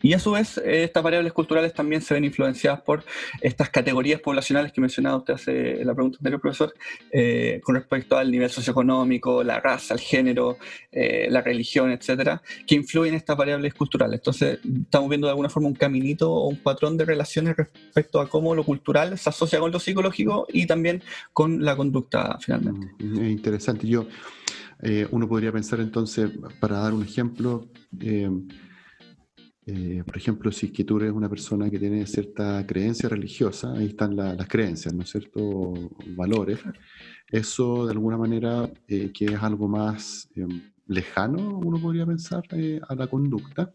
Y 0.02 0.12
a 0.12 0.18
su 0.18 0.32
vez, 0.32 0.58
estas 0.58 1.02
variables 1.02 1.32
culturales 1.32 1.72
también 1.72 2.02
se 2.02 2.14
ven 2.14 2.24
influenciadas 2.24 2.80
por 2.82 3.04
estas 3.40 3.70
categorías 3.70 4.20
poblacionales 4.20 4.72
que 4.72 4.80
mencionaba 4.80 5.16
usted 5.16 5.34
hace 5.34 5.84
la 5.84 5.94
pregunta 5.94 6.18
anterior, 6.18 6.40
profesor, 6.40 6.74
eh, 7.10 7.60
con 7.62 7.74
respecto 7.74 8.16
al 8.16 8.30
nivel 8.30 8.50
socioeconómico, 8.50 9.42
la 9.42 9.60
raza, 9.60 9.94
el 9.94 10.00
género, 10.00 10.58
eh, 10.92 11.28
la 11.30 11.40
religión, 11.40 11.90
etcétera, 11.90 12.42
que 12.66 12.74
influyen 12.74 13.14
en 13.14 13.18
estas 13.18 13.36
variables 13.36 13.74
culturales. 13.74 14.20
Entonces, 14.20 14.58
estamos 14.64 15.08
viendo 15.08 15.26
de 15.26 15.32
alguna 15.32 15.48
forma 15.48 15.68
un 15.68 15.74
caminito 15.74 16.30
o 16.30 16.48
un 16.48 16.58
patrón 16.58 16.96
de 16.96 17.04
relaciones 17.04 17.56
respecto 17.56 18.20
a 18.20 18.28
cómo 18.28 18.54
lo 18.54 18.64
cultural 18.64 19.18
se 19.18 19.30
asocia 19.30 19.58
con 19.58 19.72
lo 19.72 19.80
psicológico 19.80 20.46
y 20.52 20.66
también 20.66 21.02
con 21.32 21.64
la 21.64 21.76
conducta, 21.76 22.38
finalmente. 22.40 22.88
Mm, 22.98 23.24
interesante. 23.26 23.88
Yo, 23.88 24.06
eh, 24.82 25.06
uno 25.10 25.28
podría 25.28 25.50
pensar 25.50 25.80
entonces, 25.80 26.30
para 26.60 26.78
dar 26.78 26.92
un 26.92 27.02
ejemplo, 27.02 27.66
eh, 29.70 30.02
por 30.02 30.16
ejemplo, 30.16 30.50
si 30.50 30.66
es 30.66 30.72
que 30.72 30.82
tú 30.82 30.96
eres 30.96 31.12
una 31.12 31.28
persona 31.28 31.68
que 31.68 31.78
tiene 31.78 32.06
cierta 32.06 32.66
creencia 32.66 33.06
religiosa, 33.06 33.74
ahí 33.74 33.88
están 33.88 34.16
las 34.16 34.48
creencias, 34.48 34.94
¿no 34.94 35.02
es 35.02 35.10
cierto? 35.10 35.74
Valores. 36.16 36.60
Eso, 37.26 37.84
de 37.84 37.92
alguna 37.92 38.16
manera, 38.16 38.72
eh, 38.86 39.12
que 39.12 39.26
es 39.26 39.42
algo 39.42 39.68
más 39.68 40.30
em, 40.34 40.62
lejano, 40.86 41.58
uno 41.58 41.78
podría 41.78 42.06
pensar, 42.06 42.44
eh, 42.52 42.80
a 42.88 42.94
la 42.94 43.08
conducta, 43.08 43.70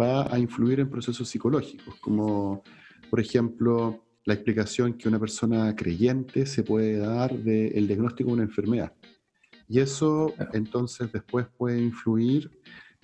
va 0.00 0.34
a 0.34 0.38
influir 0.38 0.80
en 0.80 0.88
procesos 0.88 1.28
psicológicos, 1.28 1.96
como, 1.96 2.62
por 3.10 3.20
ejemplo, 3.20 4.02
la 4.24 4.32
explicación 4.32 4.94
que 4.94 5.08
una 5.08 5.20
persona 5.20 5.76
creyente 5.76 6.46
se 6.46 6.62
puede 6.62 6.96
dar 6.96 7.36
del 7.36 7.86
diagnóstico 7.86 8.30
de 8.30 8.34
una 8.34 8.44
enfermedad. 8.44 8.94
Y 9.68 9.78
eso, 9.78 10.32
entonces, 10.54 11.12
después 11.12 11.46
puede 11.58 11.82
influir 11.82 12.50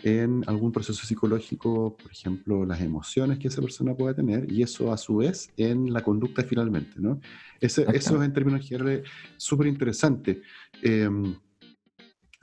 en 0.03 0.43
algún 0.47 0.73
proceso 0.73 1.07
psicológico, 1.07 1.97
por 1.97 2.11
ejemplo, 2.11 2.65
las 2.67 2.81
emociones 2.81 3.39
que 3.39 3.49
esa 3.49 3.63
persona 3.63 3.95
pueda 3.95 4.15
tener 4.15 4.51
y 4.51 4.63
eso 4.63 4.93
a 4.93 4.99
su 4.99 5.17
vez 5.17 5.51
en 5.57 5.93
la 5.93 6.03
conducta 6.03 6.43
finalmente, 6.43 6.95
¿no? 6.97 7.21
eso 7.61 7.83
es 7.89 8.11
en 8.11 8.33
términos 8.33 8.67
generales 8.67 9.09
súper 9.37 9.69
interesante. 9.69 10.43
Em, 10.83 11.35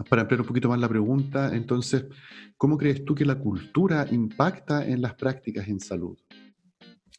para 0.07 0.21
ampliar 0.21 0.41
un 0.41 0.47
poquito 0.47 0.69
más 0.69 0.79
la 0.79 0.87
pregunta, 0.87 1.53
entonces, 1.53 2.05
¿cómo 2.55 2.77
crees 2.77 3.03
tú 3.03 3.13
que 3.13 3.25
la 3.25 3.37
cultura 3.37 4.07
impacta 4.09 4.87
en 4.87 5.01
las 5.01 5.15
prácticas 5.15 5.67
en 5.67 5.81
salud? 5.81 6.17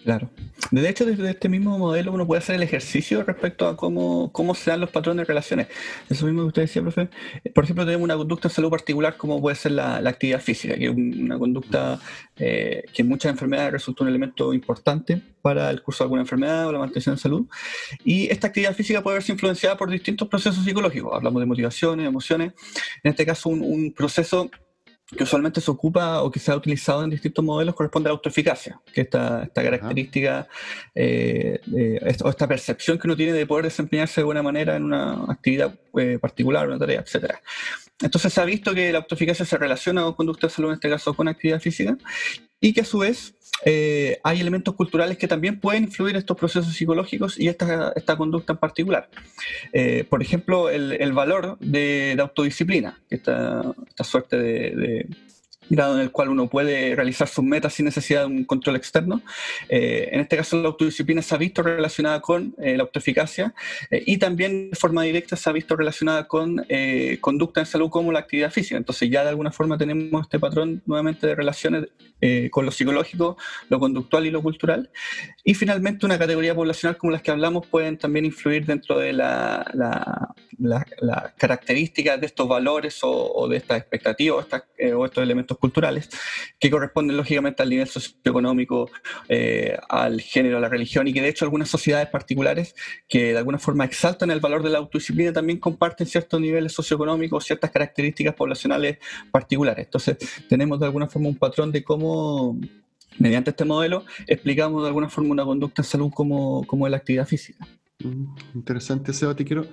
Claro. 0.05 0.31
De 0.71 0.89
hecho, 0.89 1.05
desde 1.05 1.31
este 1.31 1.49
mismo 1.49 1.79
modelo 1.79 2.13
uno 2.13 2.27
puede 2.27 2.39
hacer 2.39 2.55
el 2.57 2.63
ejercicio 2.63 3.23
respecto 3.23 3.69
a 3.69 3.77
cómo, 3.77 4.33
cómo 4.33 4.55
se 4.55 4.71
dan 4.71 4.81
los 4.81 4.91
patrones 4.91 5.27
de 5.27 5.29
relaciones. 5.29 5.67
Eso 6.09 6.25
mismo 6.25 6.43
que 6.43 6.49
usted 6.49 6.63
decía, 6.63 6.81
profe. 6.81 7.09
Por 7.55 7.65
ejemplo, 7.65 7.85
tenemos 7.85 8.05
una 8.05 8.17
conducta 8.17 8.49
en 8.49 8.55
salud 8.55 8.71
particular 8.71 9.17
como 9.19 9.41
puede 9.41 9.57
ser 9.57 9.73
la, 9.73 9.97
actividad 9.97 10.41
física, 10.41 10.77
que 10.77 10.87
es 10.87 10.91
una 10.91 11.39
conducta 11.39 12.01
eh, 12.39 12.85
que 12.95 13.03
en 13.03 13.09
muchas 13.09 13.31
enfermedades 13.31 13.73
resulta 13.73 14.05
un 14.05 14.09
elemento 14.09 14.55
importante 14.55 15.21
para 15.43 15.71
el 15.71 15.83
curso 15.83 16.03
de 16.03 16.07
alguna 16.07 16.23
enfermedad 16.23 16.69
o 16.69 16.73
la 16.73 16.79
mantención 16.79 17.15
de 17.17 17.21
salud. 17.21 17.47
Y 18.03 18.31
esta 18.31 18.47
actividad 18.47 18.75
física 18.75 19.03
puede 19.03 19.17
verse 19.17 19.33
influenciada 19.33 19.77
por 19.77 19.91
distintos 19.91 20.29
procesos 20.29 20.65
psicológicos. 20.65 21.13
Hablamos 21.15 21.41
de 21.41 21.47
motivaciones, 21.47 22.07
emociones. 22.07 22.53
En 23.03 23.11
este 23.11 23.27
caso, 23.27 23.51
un, 23.51 23.61
un 23.63 23.93
proceso 23.93 24.51
que 25.17 25.25
usualmente 25.25 25.61
se 25.61 25.71
ocupa 25.71 26.23
o 26.23 26.31
que 26.31 26.39
se 26.39 26.53
ha 26.53 26.57
utilizado 26.57 27.03
en 27.03 27.11
distintos 27.11 27.45
modelos 27.45 27.75
corresponde 27.75 28.09
a 28.09 28.11
la 28.11 28.17
autoeficacia, 28.17 28.81
que 28.93 29.03
esta, 29.03 29.43
esta 29.43 29.63
característica 29.63 30.49
eh, 30.95 31.61
o 32.23 32.29
esta 32.29 32.47
percepción 32.47 32.99
que 32.99 33.07
uno 33.09 33.17
tiene 33.17 33.33
de 33.33 33.47
poder 33.47 33.65
desempeñarse 33.65 34.21
de 34.21 34.25
buena 34.25 34.43
manera 34.43 34.77
en 34.77 34.85
una 34.85 35.25
actividad 35.29 35.75
eh, 35.99 36.19
particular, 36.21 36.69
una 36.69 36.79
tarea, 36.79 37.01
etc. 37.01 37.35
Entonces 38.01 38.33
se 38.33 38.41
ha 38.41 38.45
visto 38.45 38.73
que 38.73 38.93
la 38.93 38.99
autoeficacia 38.99 39.45
se 39.45 39.59
relaciona 39.59 40.03
con 40.03 40.15
conducta 40.15 40.47
de 40.47 40.53
salud, 40.53 40.69
en 40.71 40.75
este 40.75 40.89
caso 40.89 41.13
con 41.15 41.29
actividad 41.29 41.61
física, 41.61 41.97
y 42.61 42.73
que 42.73 42.83
a 42.83 42.85
su 42.85 42.99
vez 42.99 43.35
eh, 43.65 44.19
hay 44.23 44.41
elementos 44.41 44.75
culturales 44.75 45.19
que 45.19 45.29
también 45.29 45.61
pueden 45.61 45.85
influir 45.85 46.17
estos 46.17 46.37
procesos 46.37 46.75
psicológicos 46.75 47.39
y 47.39 47.49
esta, 47.49 47.93
esta 47.95 48.17
conducta 48.17 48.55
en 48.55 48.59
particular. 48.59 49.11
Eh, 49.73 50.05
por 50.09 50.23
ejemplo, 50.23 50.71
el, 50.71 51.13
valor 51.13 51.59
de, 51.61 52.17
autodisciplina, 52.19 53.01
esta, 53.11 53.63
esta 53.89 54.05
suerte 54.05 54.37
de, 54.37 55.07
grado 55.71 55.95
en 55.95 56.03
el 56.03 56.11
cual 56.11 56.29
uno 56.29 56.49
puede 56.49 56.95
realizar 56.97 57.29
sus 57.29 57.45
metas 57.45 57.75
sin 57.75 57.87
necesidad 57.87 58.23
de 58.23 58.27
un 58.27 58.45
control 58.45 58.77
externo. 58.77 59.23
Eh, 59.69 60.09
en 60.13 60.21
este 60.21 60.37
caso, 60.37 60.61
la 60.61 60.69
autodisciplina 60.69 61.23
se 61.23 61.35
ha 61.35 61.39
visto 61.39 61.63
relacionada 61.63 62.21
con 62.21 62.55
eh, 62.59 62.77
la 62.77 62.83
autoeficacia 62.83 63.55
eh, 63.91 64.03
y 64.05 64.19
también 64.19 64.71
de 64.71 64.77
forma 64.77 65.03
directa 65.05 65.37
se 65.37 65.49
ha 65.49 65.53
visto 65.53 65.77
relacionada 65.77 66.27
con 66.27 66.67
conducta 67.21 67.61
en 67.61 67.67
salud 67.67 67.89
como 67.89 68.11
la 68.11 68.19
actividad 68.19 68.51
física. 68.51 68.77
Entonces 68.77 69.09
ya 69.09 69.23
de 69.23 69.29
alguna 69.29 69.53
forma 69.53 69.79
tenemos 69.79 70.23
este 70.23 70.41
patrón 70.41 70.83
nuevamente 70.87 71.27
de 71.27 71.35
relaciones 71.35 71.87
con 72.51 72.67
lo 72.67 72.71
psicológico, 72.71 73.39
lo 73.69 73.79
conductual 73.79 74.27
y 74.27 74.31
lo 74.31 74.43
cultural. 74.43 74.91
Y 75.45 75.55
finalmente 75.55 76.05
una 76.05 76.19
categoría 76.19 76.55
poblacional 76.55 76.99
como 76.99 77.13
las 77.13 77.23
que 77.23 77.31
hablamos 77.31 77.67
pueden 77.67 77.97
también 77.97 78.27
influir 78.27 78.67
dentro 78.67 78.99
de 78.99 79.13
las 79.13 79.65
la, 80.59 81.35
características 81.39 82.21
de 82.21 82.27
estos 82.27 82.47
valores 82.49 82.99
o, 83.03 83.49
de 83.49 83.57
estas 83.57 83.79
expectativas 83.79 84.47
o 84.95 85.05
estos 85.07 85.23
elementos 85.23 85.57
culturales, 85.61 86.09
que 86.59 86.71
corresponden 86.71 87.17
lógicamente 87.17 87.63
al 87.63 87.71
nivel 87.71 87.87
socioeconómico, 87.87 88.91
eh, 89.29 89.77
al 89.89 90.21
género, 90.21 90.59
a 90.59 90.61
la 90.61 90.69
religión, 90.69 91.07
y 91.07 91.13
que 91.13 91.23
de 91.23 91.29
hecho 91.29 91.45
algunas 91.45 91.69
sociedades 91.69 92.09
particulares 92.09 92.75
que 93.09 93.33
de 93.33 93.39
alguna 93.39 93.59
forma 93.59 93.85
exaltan 93.85 94.31
el 94.31 94.41
valor 94.41 94.63
de 94.63 94.71
la 94.71 94.79
autodisciplina 94.79 95.33
también 95.33 95.59
comparten 95.59 96.07
ciertos 96.07 96.41
niveles 96.41 96.73
socioeconómicos, 96.73 97.45
ciertas 97.45 97.71
características 97.71 98.35
poblacionales 98.35 98.99
particulares. 99.31 99.85
Entonces 99.87 100.17
tenemos 100.49 100.81
de 100.81 100.87
alguna 100.87 101.07
forma 101.07 101.29
un 101.29 101.37
patrón 101.37 101.71
de 101.71 101.85
cómo 101.85 102.59
mediante 103.19 103.51
este 103.51 103.65
modelo 103.65 104.05
explicamos 104.27 104.83
de 104.83 104.89
alguna 104.89 105.09
forma 105.09 105.31
una 105.31 105.45
conducta 105.45 105.83
en 105.83 105.87
salud 105.87 106.11
como, 106.13 106.67
como 106.67 106.89
la 106.89 106.97
actividad 106.97 107.27
física. 107.27 107.67
Mm, 108.05 108.35
interesante, 108.55 109.13
Seba. 109.13 109.35
Te 109.35 109.45
quiero, 109.45 109.67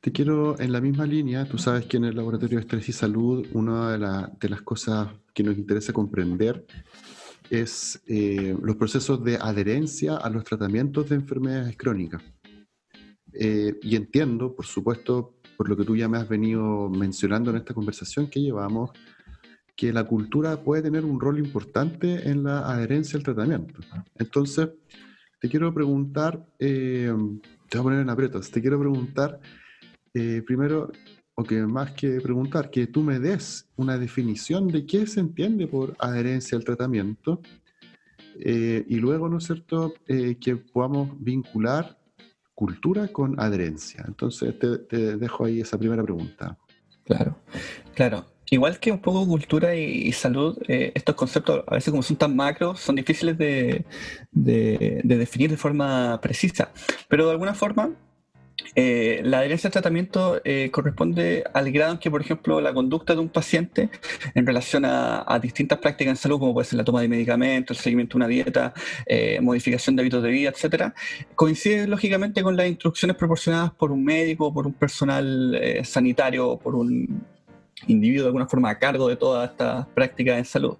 te 0.00 0.12
quiero 0.12 0.58
en 0.60 0.72
la 0.72 0.80
misma 0.80 1.06
línea. 1.06 1.48
Tú 1.48 1.58
sabes 1.58 1.86
que 1.86 1.96
en 1.96 2.04
el 2.04 2.16
Laboratorio 2.16 2.58
de 2.58 2.62
Estrés 2.62 2.88
y 2.88 2.92
Salud, 2.92 3.46
una 3.52 3.96
de, 3.96 4.28
de 4.40 4.48
las 4.48 4.62
cosas 4.62 5.08
que 5.34 5.42
nos 5.42 5.56
interesa 5.56 5.92
comprender 5.92 6.66
es 7.50 8.02
eh, 8.06 8.56
los 8.62 8.76
procesos 8.76 9.22
de 9.22 9.36
adherencia 9.36 10.16
a 10.16 10.30
los 10.30 10.42
tratamientos 10.42 11.08
de 11.10 11.16
enfermedades 11.16 11.76
crónicas. 11.76 12.22
Eh, 13.34 13.78
y 13.82 13.96
entiendo, 13.96 14.54
por 14.54 14.64
supuesto, 14.64 15.34
por 15.56 15.68
lo 15.68 15.76
que 15.76 15.84
tú 15.84 15.94
ya 15.94 16.08
me 16.08 16.18
has 16.18 16.28
venido 16.28 16.88
mencionando 16.88 17.50
en 17.50 17.58
esta 17.58 17.74
conversación 17.74 18.28
que 18.28 18.40
llevamos, 18.40 18.90
que 19.76 19.92
la 19.92 20.04
cultura 20.04 20.62
puede 20.62 20.82
tener 20.82 21.04
un 21.04 21.20
rol 21.20 21.38
importante 21.38 22.28
en 22.28 22.44
la 22.44 22.60
adherencia 22.70 23.18
al 23.18 23.24
tratamiento. 23.24 23.80
Entonces, 24.18 24.70
te 25.38 25.48
quiero 25.48 25.74
preguntar, 25.74 26.46
eh, 26.58 27.12
te 27.72 27.78
voy 27.78 27.80
a 27.80 27.84
poner 27.84 28.00
en 28.00 28.10
aprietos, 28.10 28.50
te 28.50 28.60
quiero 28.60 28.78
preguntar 28.78 29.40
primero 30.44 30.92
o 31.34 31.42
que 31.42 31.62
más 31.62 31.92
que 31.92 32.20
preguntar, 32.20 32.68
que 32.68 32.86
tú 32.86 33.00
me 33.00 33.18
des 33.18 33.66
una 33.76 33.96
definición 33.96 34.68
de 34.68 34.84
qué 34.84 35.06
se 35.06 35.20
entiende 35.20 35.66
por 35.66 35.96
adherencia 35.98 36.58
al 36.58 36.64
tratamiento 36.64 37.40
eh, 38.38 38.84
y 38.86 38.96
luego, 38.96 39.28
¿no 39.28 39.38
es 39.38 39.44
cierto?, 39.44 39.94
eh, 40.06 40.36
que 40.40 40.56
podamos 40.56 41.10
vincular 41.18 41.98
cultura 42.54 43.08
con 43.08 43.40
adherencia. 43.40 44.04
Entonces, 44.06 44.54
te, 44.58 45.16
dejo 45.16 45.44
ahí 45.46 45.60
esa 45.60 45.78
primera 45.78 46.02
pregunta. 46.02 46.58
Claro, 47.04 47.38
claro. 47.94 48.26
Igual 48.52 48.78
que 48.78 48.92
un 48.92 48.98
poco 48.98 49.26
cultura 49.26 49.74
y, 49.74 50.12
salud, 50.12 50.58
eh, 50.68 50.92
estos 50.94 51.14
conceptos 51.14 51.64
a 51.66 51.74
veces 51.74 51.90
como 51.90 52.02
son 52.02 52.18
tan 52.18 52.36
macros, 52.36 52.80
son 52.80 52.96
difíciles 52.96 53.38
de, 53.38 53.86
de 54.30 55.16
definir 55.16 55.48
de 55.48 55.56
forma 55.56 56.20
precisa, 56.20 56.70
pero 57.08 57.24
de 57.24 57.30
alguna 57.30 57.54
forma 57.54 57.96
eh, 58.74 59.22
la 59.24 59.38
adherencia 59.38 59.68
al 59.68 59.72
tratamiento 59.72 60.42
eh, 60.44 60.70
corresponde 60.70 61.44
al 61.54 61.72
grado 61.72 61.92
en 61.92 61.98
que, 61.98 62.10
por 62.10 62.20
ejemplo, 62.20 62.60
la 62.60 62.74
conducta 62.74 63.14
de 63.14 63.20
un 63.20 63.30
paciente 63.30 63.88
en 64.34 64.46
relación 64.46 64.84
a, 64.84 65.38
distintas 65.42 65.78
prácticas 65.78 66.12
en 66.12 66.16
salud, 66.16 66.38
como 66.38 66.52
puede 66.52 66.66
ser 66.66 66.76
la 66.76 66.84
toma 66.84 67.00
de 67.00 67.08
medicamentos, 67.08 67.78
el 67.78 67.82
seguimiento 67.82 68.18
de 68.18 68.24
una 68.24 68.28
dieta, 68.28 68.74
modificación 69.40 69.96
de 69.96 70.02
hábitos 70.02 70.22
de 70.22 70.28
vida, 70.28 70.50
etcétera, 70.50 70.94
coincide 71.34 71.86
lógicamente 71.86 72.42
con 72.42 72.54
las 72.54 72.66
instrucciones 72.68 73.16
proporcionadas 73.16 73.72
por 73.72 73.92
un 73.92 74.04
médico, 74.04 74.52
por 74.52 74.66
un 74.66 74.74
personal 74.74 75.58
sanitario, 75.84 76.58
por 76.58 76.74
un 76.74 77.24
individuo 77.86 78.24
de 78.24 78.28
alguna 78.28 78.46
forma 78.46 78.70
a 78.70 78.78
cargo 78.78 79.08
de 79.08 79.16
todas 79.16 79.50
estas 79.50 79.86
prácticas 79.88 80.38
en 80.38 80.44
salud. 80.44 80.76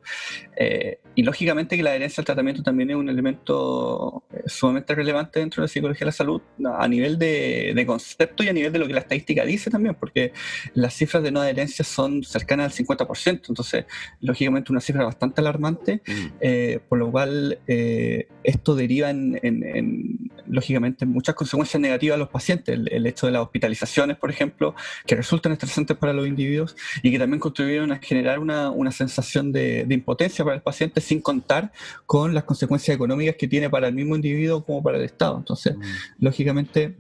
Eh, 0.57 0.99
y 1.15 1.23
lógicamente 1.23 1.77
que 1.77 1.83
la 1.83 1.91
adherencia 1.91 2.21
al 2.21 2.25
tratamiento 2.25 2.63
también 2.63 2.91
es 2.91 2.97
un 2.97 3.09
elemento 3.09 4.23
eh, 4.33 4.43
sumamente 4.47 4.95
relevante 4.95 5.41
dentro 5.41 5.61
de 5.61 5.65
la 5.65 5.69
psicología 5.69 6.01
de 6.01 6.07
la 6.07 6.13
salud 6.13 6.41
a 6.79 6.89
nivel 6.89 7.19
de, 7.19 7.85
concepto 7.87 8.45
y 8.45 8.49
a 8.49 8.53
nivel 8.53 8.73
de 8.73 8.79
lo 8.79 8.87
que 8.87 8.93
la 8.93 9.01
estadística 9.01 9.45
dice 9.45 9.71
también, 9.71 9.95
porque 9.95 10.33
las 10.75 10.95
cifras 10.95 11.23
de 11.23 11.33
no 11.33 11.41
adherencia 11.41 11.85
son 11.85 12.23
cercanas 12.23 12.79
al 12.79 12.87
50%, 12.87 13.49
entonces 13.49 13.87
lógicamente 14.21 14.73
una 14.73 14.81
cifra 14.81 15.05
bastante 15.05 15.41
alarmante, 15.41 16.03
mm. 16.07 16.27
eh, 16.41 16.81
por 16.89 16.99
lo 16.99 17.11
cual 17.11 17.59
esto 17.67 18.75
deriva 18.75 19.11
en, 19.11 20.31
lógicamente 20.47 21.07
muchas 21.07 21.35
consecuencias 21.35 21.81
negativas 21.81 22.17
a 22.17 22.19
los 22.19 22.29
pacientes, 22.29 22.79
el, 22.91 23.07
hecho 23.07 23.27
de 23.27 23.33
las 23.33 23.43
hospitalizaciones, 23.43 24.17
por 24.17 24.31
ejemplo, 24.31 24.75
que 25.07 25.17
resultan 25.17 25.53
estresantes 25.53 25.97
para 25.97 26.13
los 26.13 26.27
individuos 26.27 26.77
y 27.03 27.11
que 27.11 27.19
también 27.19 27.41
contribuyeron 27.41 27.93
a 27.93 27.99
generar 27.99 28.39
una, 28.39 28.71
una 28.71 28.91
sensación 28.91 29.53
de, 29.53 29.85
de 29.85 29.95
impotencia 29.95 30.45
para 30.45 30.57
el 30.57 30.63
paciente 30.63 31.01
sin 31.01 31.21
contar 31.21 31.73
con 32.07 32.35
las 32.35 32.45
consecuencias 32.45 32.95
económicas 32.95 33.37
que 33.37 33.49
tiene 33.49 33.71
para 33.71 33.89
el 33.89 33.95
mismo 33.95 34.17
individuo 34.17 34.65
como 34.65 34.83
para 34.83 34.99
el 34.99 35.05
Estado. 35.05 35.39
Entonces, 35.39 35.77
mm. 35.77 35.83
lógicamente, 36.21 36.97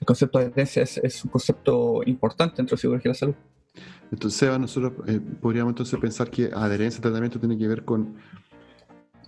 el 0.00 0.06
concepto 0.06 0.38
de 0.38 0.46
adherencia 0.46 0.82
es, 0.82 1.24
un 1.24 1.30
concepto 1.30 2.02
importante 2.06 2.56
dentro 2.56 2.76
de 2.76 2.80
psicología 2.80 3.04
de 3.04 3.08
la 3.08 3.14
salud. 3.14 3.34
Entonces, 4.10 4.58
nosotros 4.58 4.92
eh, 5.06 5.20
podríamos 5.40 5.72
entonces 5.72 5.98
pensar 5.98 6.30
que 6.30 6.50
adherencia 6.54 6.98
al 6.98 7.02
tratamiento 7.02 7.40
tiene 7.40 7.56
que 7.56 7.66
ver 7.66 7.84
con, 7.84 8.16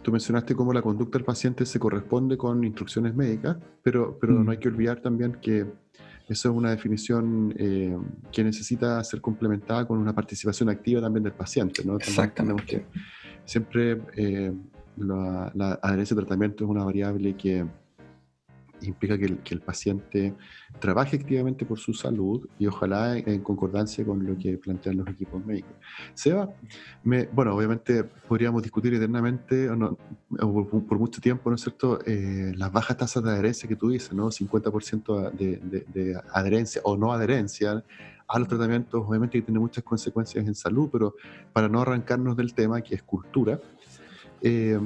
tú 0.03 0.13
mencionaste 0.13 0.55
cómo 0.55 0.73
la 0.73 0.83
conducta 0.83 1.19
del 1.19 1.25
paciente 1.25 1.67
se 1.67 1.79
corresponde 1.79 2.37
con 2.37 2.63
instrucciones 2.63 3.15
médicas, 3.15 3.57
pero, 3.83 4.19
pero 4.21 4.35
no 4.35 4.45
mm. 4.45 4.49
hay 4.51 4.59
que 4.59 4.69
olvidar 4.69 5.01
también 5.01 5.39
que 5.41 5.67
eso 6.29 6.51
es 6.51 6.57
una 6.57 6.71
definición 6.71 7.55
eh, 7.57 7.97
que 8.33 8.43
necesita 8.43 9.03
ser 9.05 9.21
complementada 9.21 9.87
con 9.87 9.99
una 9.99 10.15
participación 10.15 10.69
activa 10.69 11.01
también 11.01 11.23
del 11.23 11.33
paciente. 11.33 11.85
¿no? 11.85 11.97
Exactamente. 11.97 12.87
siempre 13.45 14.03
eh, 14.17 14.53
la, 14.97 15.53
la, 15.55 15.79
adherencia 15.83 16.15
al 16.15 16.25
tratamiento 16.25 16.65
es 16.65 16.71
una 16.71 16.85
variable 16.85 17.37
que 17.37 17.65
implica 18.83 19.19
que 19.19 19.25
el, 19.25 19.39
que 19.39 19.55
el, 19.55 19.61
paciente 19.61 20.35
trabaje 20.81 21.17
activamente 21.17 21.65
por 21.65 21.79
su 21.79 21.95
salud 21.95 22.49
y 22.59 22.67
ojalá 22.67 23.17
en, 23.17 23.41
concordancia 23.41 24.05
con 24.05 24.25
lo 24.27 24.37
que 24.37 24.59
plantean 24.59 24.99
los 24.99 25.09
equipos 25.09 25.45
médicos. 25.45 25.73
Seba, 26.15 26.49
me, 27.05 27.27
bueno, 27.27 27.55
obviamente 27.55 28.05
podríamos 28.05 28.63
discutir 28.63 28.95
eternamente 28.95 29.69
por, 29.69 30.99
mucho 30.99 31.21
tiempo, 31.21 31.51
¿no 31.51 31.57
es 31.57 31.63
cierto?, 31.63 31.99
eh, 32.07 32.53
las 32.57 32.73
bajas 32.73 32.97
tasas 32.97 33.23
de 33.23 33.31
adherencia 33.31 33.69
que 33.69 33.77
tú 33.77 33.91
dices, 33.91 34.13
¿no? 34.13 34.31
50% 34.31 35.33
de, 35.33 35.57
de, 35.57 35.87
de 35.93 36.21
adherencia 36.33 36.81
o 36.85 36.97
no 36.97 37.13
adherencia 37.13 37.85
a 38.29 38.39
los 38.39 38.49
tratamientos, 38.49 39.05
obviamente 39.07 39.39
que 39.39 39.43
tiene 39.43 39.61
muchas 39.61 39.85
consecuencias 39.85 40.47
en 40.47 40.55
salud, 40.55 40.89
pero 40.91 41.15
para 41.53 41.69
no 41.69 41.81
arrancarnos 41.81 42.37
del 42.37 42.55
tema, 42.55 42.81
que 42.81 42.97
es 42.97 43.03
cultura, 43.03 43.61
eh, 44.43 44.79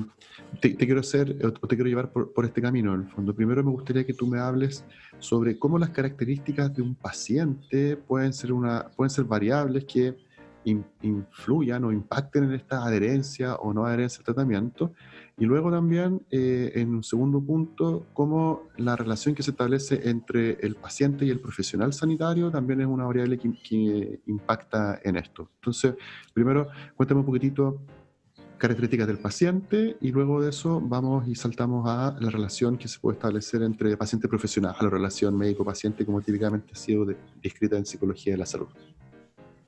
te, 0.61 0.77
quiero 0.77 1.01
hacer, 1.01 1.37
o 1.45 1.67
te 1.67 1.77
quiero 1.77 1.89
llevar 1.89 2.13
por, 2.13 2.45
este 2.45 2.61
camino, 2.61 2.95
en 2.95 3.03
el 3.03 3.09
fondo. 3.09 3.35
Primero 3.35 3.63
me 3.63 3.71
gustaría 3.71 4.05
que 4.05 4.15
tú 4.15 4.27
me 4.27 4.39
hables 4.39 4.85
sobre 5.19 5.59
cómo 5.59 5.79
las 5.79 5.91
características 5.91 6.75
de 6.75 6.83
un 6.83 6.95
paciente 6.95 7.97
pueden 7.97 8.33
ser, 8.33 8.53
una, 8.53 8.89
pueden 8.97 9.11
ser 9.11 9.25
variables 9.25 9.85
que 9.85 10.17
influyan 10.65 11.85
o 11.85 11.93
impacten 11.93 12.45
en 12.45 12.53
esta 12.53 12.85
adherencia 12.85 13.55
o 13.57 13.73
no 13.73 13.87
adherencia 13.87 14.19
al 14.19 14.25
tratamiento. 14.25 14.93
Y 15.39 15.47
luego 15.47 15.71
también, 15.71 16.21
eh, 16.31 16.73
en 16.75 16.95
un 16.95 17.03
segundo 17.03 17.41
punto, 17.41 18.07
cómo 18.13 18.69
la 18.77 18.95
relación 18.95 19.35
que 19.35 19.43
se 19.43 19.53
establece 19.53 20.09
entre 20.11 20.59
el 20.61 20.77
paciente 20.77 21.25
y 21.25 21.31
el 21.31 21.41
profesional 21.41 21.95
sanitario 21.95 22.51
también 22.51 22.83
es 22.83 22.87
una 22.87 23.07
variable 23.07 23.39
que, 23.39 23.51
que 23.63 24.21
impacta 24.27 25.01
en 25.03 25.17
esto. 25.17 25.49
Entonces, 25.57 25.95
primero, 26.35 26.69
cuéntame 26.95 27.21
un 27.21 27.27
poquitito 27.27 27.81
características 28.61 29.07
del 29.07 29.19
paciente 29.19 29.97
y 30.03 30.13
luego 30.13 30.43
de 30.43 30.51
eso 30.51 30.81
vamos 30.81 31.27
y 31.27 31.35
saltamos 31.35 31.89
a 31.89 32.15
la 32.21 32.29
relación 32.29 32.77
que 32.77 32.89
se 32.89 33.01
puede 33.01 33.17
establecer 33.17 33.63
entre 33.63 33.97
paciente 33.97 34.27
y 34.27 34.31
profesional, 34.31 34.77
a 34.79 34.85
la 34.85 34.91
relación 34.91 35.37
médico-paciente 35.37 36.05
como 36.05 36.21
típicamente 36.21 36.73
ha 36.73 36.77
sido 36.77 37.07
descrita 37.43 37.79
en 37.79 37.87
psicología 37.87 38.35
de 38.35 38.39
la 38.39 38.47
salud. 38.47 38.69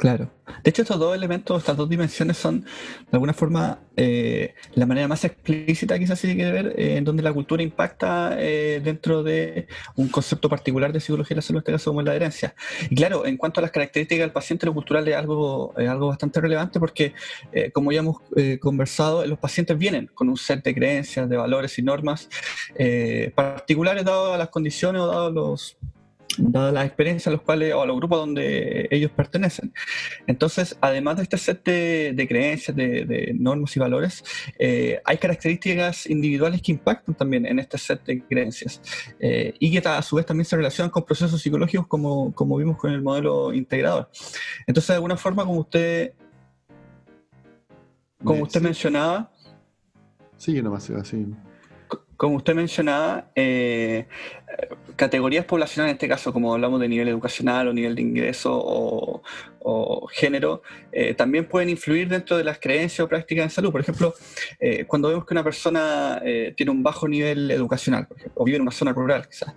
Claro. 0.02 0.32
De 0.64 0.70
hecho, 0.70 0.82
estos 0.82 0.98
dos 0.98 1.14
elementos, 1.14 1.56
estas 1.56 1.76
dos 1.76 1.88
dimensiones 1.88 2.36
son, 2.36 2.62
de 2.62 2.66
alguna 3.12 3.32
forma, 3.32 3.78
eh, 3.96 4.52
la 4.74 4.84
manera 4.84 5.06
más 5.06 5.24
explícita 5.24 5.96
quizás 5.96 6.18
se 6.18 6.34
quiere 6.34 6.50
ver, 6.50 6.74
eh, 6.76 6.96
en 6.96 7.04
donde 7.04 7.22
la 7.22 7.32
cultura 7.32 7.62
impacta 7.62 8.34
eh, 8.36 8.80
dentro 8.82 9.22
de 9.22 9.68
un 9.94 10.08
concepto 10.08 10.48
particular 10.48 10.92
de 10.92 10.98
psicología 10.98 11.36
de 11.36 11.38
la 11.38 11.42
salud, 11.42 11.58
en 11.58 11.60
este 11.60 11.70
caso 11.70 11.90
como 11.92 12.00
es 12.00 12.06
la 12.06 12.10
adherencia. 12.10 12.52
Y 12.90 12.96
claro, 12.96 13.24
en 13.26 13.36
cuanto 13.36 13.60
a 13.60 13.62
las 13.62 13.70
características 13.70 14.24
del 14.24 14.32
paciente, 14.32 14.66
lo 14.66 14.74
cultural 14.74 15.06
es 15.06 15.14
algo, 15.14 15.72
es 15.78 15.88
algo 15.88 16.08
bastante 16.08 16.40
relevante 16.40 16.80
porque, 16.80 17.14
como 17.72 17.92
ya 17.92 18.00
hemos 18.00 18.16
conversado, 18.60 19.24
los 19.24 19.38
pacientes 19.38 19.78
vienen 19.78 20.10
con 20.12 20.28
un 20.28 20.36
set 20.36 20.64
de 20.64 20.74
creencias, 20.74 21.28
de 21.28 21.36
valores 21.36 21.78
y 21.78 21.82
normas 21.82 22.28
particulares 23.36 24.04
dadas 24.04 24.36
las 24.36 24.48
condiciones 24.48 25.00
o 25.00 25.06
dados 25.06 25.32
los 25.32 25.76
dadas 26.38 26.72
las 26.72 26.86
experiencias 26.86 27.28
a 27.28 27.30
los 27.30 27.42
cuales, 27.42 27.74
o 27.74 27.82
a 27.82 27.86
los 27.86 27.96
grupos 27.96 28.18
donde 28.18 28.88
ellos 28.90 29.10
pertenecen. 29.10 29.72
Entonces, 30.26 30.76
además 30.80 31.16
de 31.16 31.22
este 31.24 31.38
set 31.38 31.64
de, 31.64 32.26
creencias, 32.28 32.76
de, 32.76 33.34
normas 33.38 33.76
y 33.76 33.80
valores, 33.80 34.24
eh, 34.58 35.00
hay 35.04 35.18
características 35.18 36.06
individuales 36.06 36.62
que 36.62 36.72
impactan 36.72 37.14
también 37.14 37.46
en 37.46 37.58
este 37.58 37.78
set 37.78 38.04
de 38.04 38.22
creencias 38.22 38.80
eh, 39.20 39.54
y 39.58 39.70
que 39.70 39.86
a 39.86 40.02
su 40.02 40.16
vez 40.16 40.26
también 40.26 40.44
se 40.44 40.56
relacionan 40.56 40.90
con 40.90 41.04
procesos 41.04 41.40
psicológicos 41.40 41.86
como, 41.86 42.32
como 42.32 42.56
vimos 42.56 42.76
con 42.76 42.92
el 42.92 43.02
modelo 43.02 43.52
integrador. 43.52 44.10
Entonces, 44.66 44.88
de 44.88 44.94
alguna 44.94 45.16
forma, 45.16 45.44
como 45.44 45.60
usted, 45.60 46.12
como 48.24 48.44
usted 48.44 48.60
mencionaba... 48.60 49.30
Sí, 50.36 50.60
nomás 50.60 50.90
así 50.90 51.26
como 52.22 52.36
usted 52.36 52.54
mencionaba, 52.54 53.32
eh, 53.34 54.06
categorías 54.94 55.44
poblacionales, 55.44 55.90
en 55.90 55.96
este 55.96 56.06
caso, 56.06 56.32
como 56.32 56.54
hablamos 56.54 56.78
de 56.78 56.86
nivel 56.86 57.08
educacional 57.08 57.66
o 57.66 57.72
nivel 57.72 57.96
de 57.96 58.02
ingreso 58.02 58.52
o, 58.54 60.06
género, 60.12 60.62
eh, 60.92 61.14
también 61.14 61.48
pueden 61.48 61.68
influir 61.68 62.08
dentro 62.08 62.36
de 62.36 62.44
las 62.44 62.60
creencias 62.60 63.00
o 63.00 63.08
prácticas 63.08 63.42
en 63.44 63.50
salud. 63.50 63.72
Por 63.72 63.80
ejemplo, 63.80 64.14
eh, 64.60 64.84
cuando 64.84 65.08
vemos 65.08 65.24
que 65.26 65.34
una 65.34 65.42
persona 65.42 66.22
tiene 66.56 66.70
un 66.70 66.84
bajo 66.84 67.08
nivel 67.08 67.50
educacional, 67.50 68.06
o 68.34 68.44
vive 68.44 68.56
en 68.56 68.62
una 68.62 68.70
zona 68.70 68.92
rural, 68.92 69.28
quizás, 69.28 69.52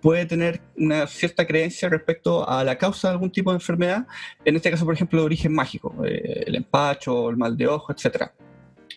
puede 0.00 0.24
tener 0.24 0.62
una 0.78 1.06
cierta 1.06 1.46
creencia 1.46 1.90
respecto 1.90 2.48
a 2.48 2.64
la 2.64 2.78
causa 2.78 3.08
de 3.08 3.12
algún 3.12 3.30
tipo 3.30 3.50
de 3.50 3.56
enfermedad, 3.56 4.06
en 4.46 4.56
este 4.56 4.70
caso, 4.70 4.86
por 4.86 4.94
ejemplo, 4.94 5.18
de 5.20 5.26
origen 5.26 5.52
mágico, 5.52 5.94
el 6.04 6.54
empacho, 6.54 7.28
el 7.28 7.36
mal 7.36 7.54
de 7.54 7.66
ojo, 7.66 7.92
etcétera. 7.92 8.32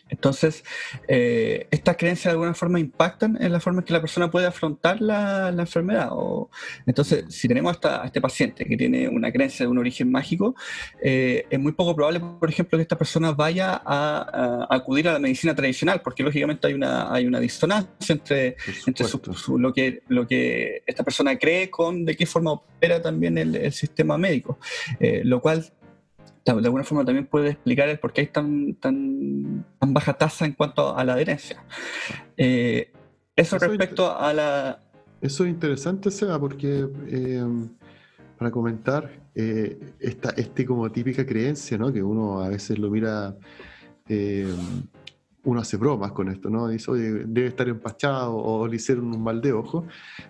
Entonces, 0.08 0.62
eh, 1.08 1.66
estas 1.70 1.96
creencias 1.96 2.26
de 2.26 2.30
alguna 2.30 2.54
forma 2.54 2.78
impactan 2.78 3.36
en 3.40 3.52
la 3.52 3.60
forma 3.60 3.80
en 3.80 3.86
que 3.86 3.92
la 3.92 4.00
persona 4.00 4.30
puede 4.30 4.46
afrontar 4.46 5.00
la, 5.00 5.48
enfermedad. 5.48 6.08
O, 6.12 6.48
entonces, 6.86 7.24
si 7.28 7.48
tenemos 7.48 7.78
a, 7.84 8.04
este 8.04 8.20
paciente 8.20 8.64
que 8.64 8.76
tiene 8.76 9.08
una 9.08 9.32
creencia 9.32 9.66
de 9.66 9.70
un 9.70 9.78
origen 9.78 10.10
mágico, 10.10 10.54
eh, 11.02 11.46
es 11.50 11.58
muy 11.58 11.72
poco 11.72 11.94
probable, 11.94 12.20
por 12.20 12.48
ejemplo, 12.48 12.78
que 12.78 12.82
esta 12.82 12.96
persona 12.96 13.32
vaya 13.32 13.82
a, 13.84 14.66
acudir 14.70 15.08
a 15.08 15.14
la 15.14 15.18
medicina 15.18 15.54
tradicional, 15.54 16.00
porque 16.02 16.22
lógicamente 16.22 16.66
hay 16.68 16.74
una, 16.74 17.12
hay 17.12 17.26
una 17.26 17.40
disonancia 17.40 18.12
entre, 18.12 18.56
entre 18.86 19.06
lo, 19.56 19.72
que, 19.72 20.02
lo 20.08 20.26
que 20.26 20.82
esta 20.86 21.02
persona 21.02 21.36
cree 21.36 21.68
con 21.68 22.04
de 22.04 22.16
qué 22.16 22.26
forma 22.26 22.52
opera 22.52 23.02
también 23.02 23.38
el, 23.38 23.56
sistema 23.72 24.16
médico, 24.16 24.58
eh, 25.00 25.22
lo 25.24 25.40
cual 25.40 25.66
de 26.54 26.66
alguna 26.66 26.84
forma 26.84 27.04
también 27.04 27.26
puede 27.26 27.50
explicar 27.50 27.88
el 27.88 27.98
por 27.98 28.12
qué 28.12 28.22
hay 28.22 28.26
tan, 28.28 28.74
tan, 28.74 29.64
tan 29.78 29.92
baja 29.92 30.14
tasa 30.14 30.46
en 30.46 30.52
cuanto 30.52 30.96
a 30.96 31.04
la 31.04 31.14
adherencia. 31.14 31.62
Eh, 32.36 32.92
eso, 33.34 33.58
respecto 33.58 34.16
a 34.16 34.32
la... 34.32 34.80
Eso 35.20 35.44
es 35.44 35.50
interesante, 35.50 36.10
Seba, 36.10 36.38
porque 36.38 36.86
eh, 37.08 37.44
para 38.38 38.50
comentar 38.50 39.10
eh, 39.34 39.78
esta 39.98 40.30
este 40.30 40.64
como 40.64 40.90
típica 40.92 41.26
creencia, 41.26 41.76
¿no? 41.76 41.92
que 41.92 42.02
uno 42.02 42.40
a 42.40 42.48
veces 42.48 42.78
lo 42.78 42.90
mira, 42.90 43.34
uno 45.44 45.60
hace 45.60 45.76
bromas 45.76 46.12
con 46.12 46.28
esto, 46.28 46.48
¿no? 46.48 46.68
Dice, 46.68 46.90
oye, 46.90 47.24
debe 47.26 47.48
estar 47.48 47.68
empachado 47.68 48.36
o 48.36 48.68
le 48.68 48.76
hicieron 48.76 49.12
un 49.12 49.22
mal 49.22 49.40
de 49.40 49.52
ojo, 49.52 49.84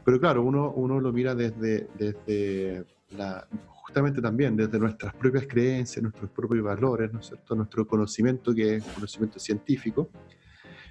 pero 0.04 0.18
claro, 0.18 0.42
uno, 0.42 0.72
uno 0.72 0.98
lo 1.00 1.12
mira 1.12 1.34
desde, 1.34 1.88
desde 1.98 2.84
la 3.10 3.46
justamente 3.86 4.20
también 4.20 4.56
desde 4.56 4.80
nuestras 4.80 5.14
propias 5.14 5.46
creencias, 5.46 6.02
nuestros 6.02 6.28
propios 6.30 6.64
valores, 6.64 7.12
¿no 7.12 7.20
es 7.20 7.26
cierto? 7.26 7.54
Nuestro 7.54 7.86
conocimiento, 7.86 8.52
que 8.52 8.76
es 8.76 8.84
conocimiento 8.84 9.38
científico. 9.38 10.10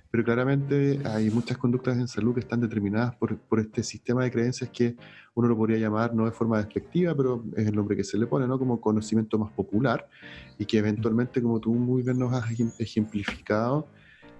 pero 0.10 0.24
claramente 0.24 1.02
hay 1.04 1.30
muchas 1.30 1.58
conductas 1.58 1.98
en 1.98 2.08
salud 2.08 2.34
que 2.34 2.40
están 2.40 2.62
determinadas 2.62 3.14
por, 3.18 3.38
por, 3.38 3.60
este 3.60 3.84
sistema 3.84 4.24
de 4.24 4.32
creencias 4.32 4.70
que 4.70 4.96
uno 5.34 5.50
lo 5.50 5.58
podría 5.58 5.78
llamar, 5.78 6.16
no 6.16 6.24
de 6.24 6.32
forma 6.32 6.58
despectiva, 6.58 7.14
pero 7.14 7.44
es 7.58 7.68
el 7.68 7.76
nombre 7.76 7.98
que 7.98 8.06
se 8.06 8.18
le 8.18 8.26
pone, 8.28 8.48
¿no? 8.48 8.58
Como 8.58 8.80
conocimiento 8.80 9.38
más 9.38 9.52
popular 9.52 10.08
y 10.58 10.66
que 10.66 10.78
eventualmente, 10.78 11.42
como 11.42 11.60
tú 11.60 11.74
muy 11.74 12.02
bien 12.02 12.18
nos 12.18 12.32
has 12.32 12.46
ejemplificado, 12.80 13.90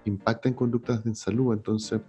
impacta 0.10 0.50
en 0.50 0.56
conductas 0.56 1.06
en 1.06 1.16
salud. 1.16 1.54
Entonces, 1.54 2.02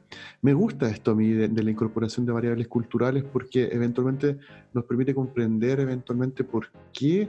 me 0.42 0.54
gusta 0.54 0.88
esto 0.88 1.12
a 1.12 1.14
mí 1.14 1.30
de, 1.30 1.48
de, 1.48 1.62
la 1.62 1.70
incorporación 1.70 2.26
de 2.26 2.32
variables 2.32 2.68
culturales 2.68 3.24
porque 3.24 3.68
eventualmente 3.72 4.38
nos 4.72 4.84
permite 4.84 5.14
comprender 5.14 5.80
eventualmente 5.80 6.44
por 6.44 6.68
qué 6.92 7.28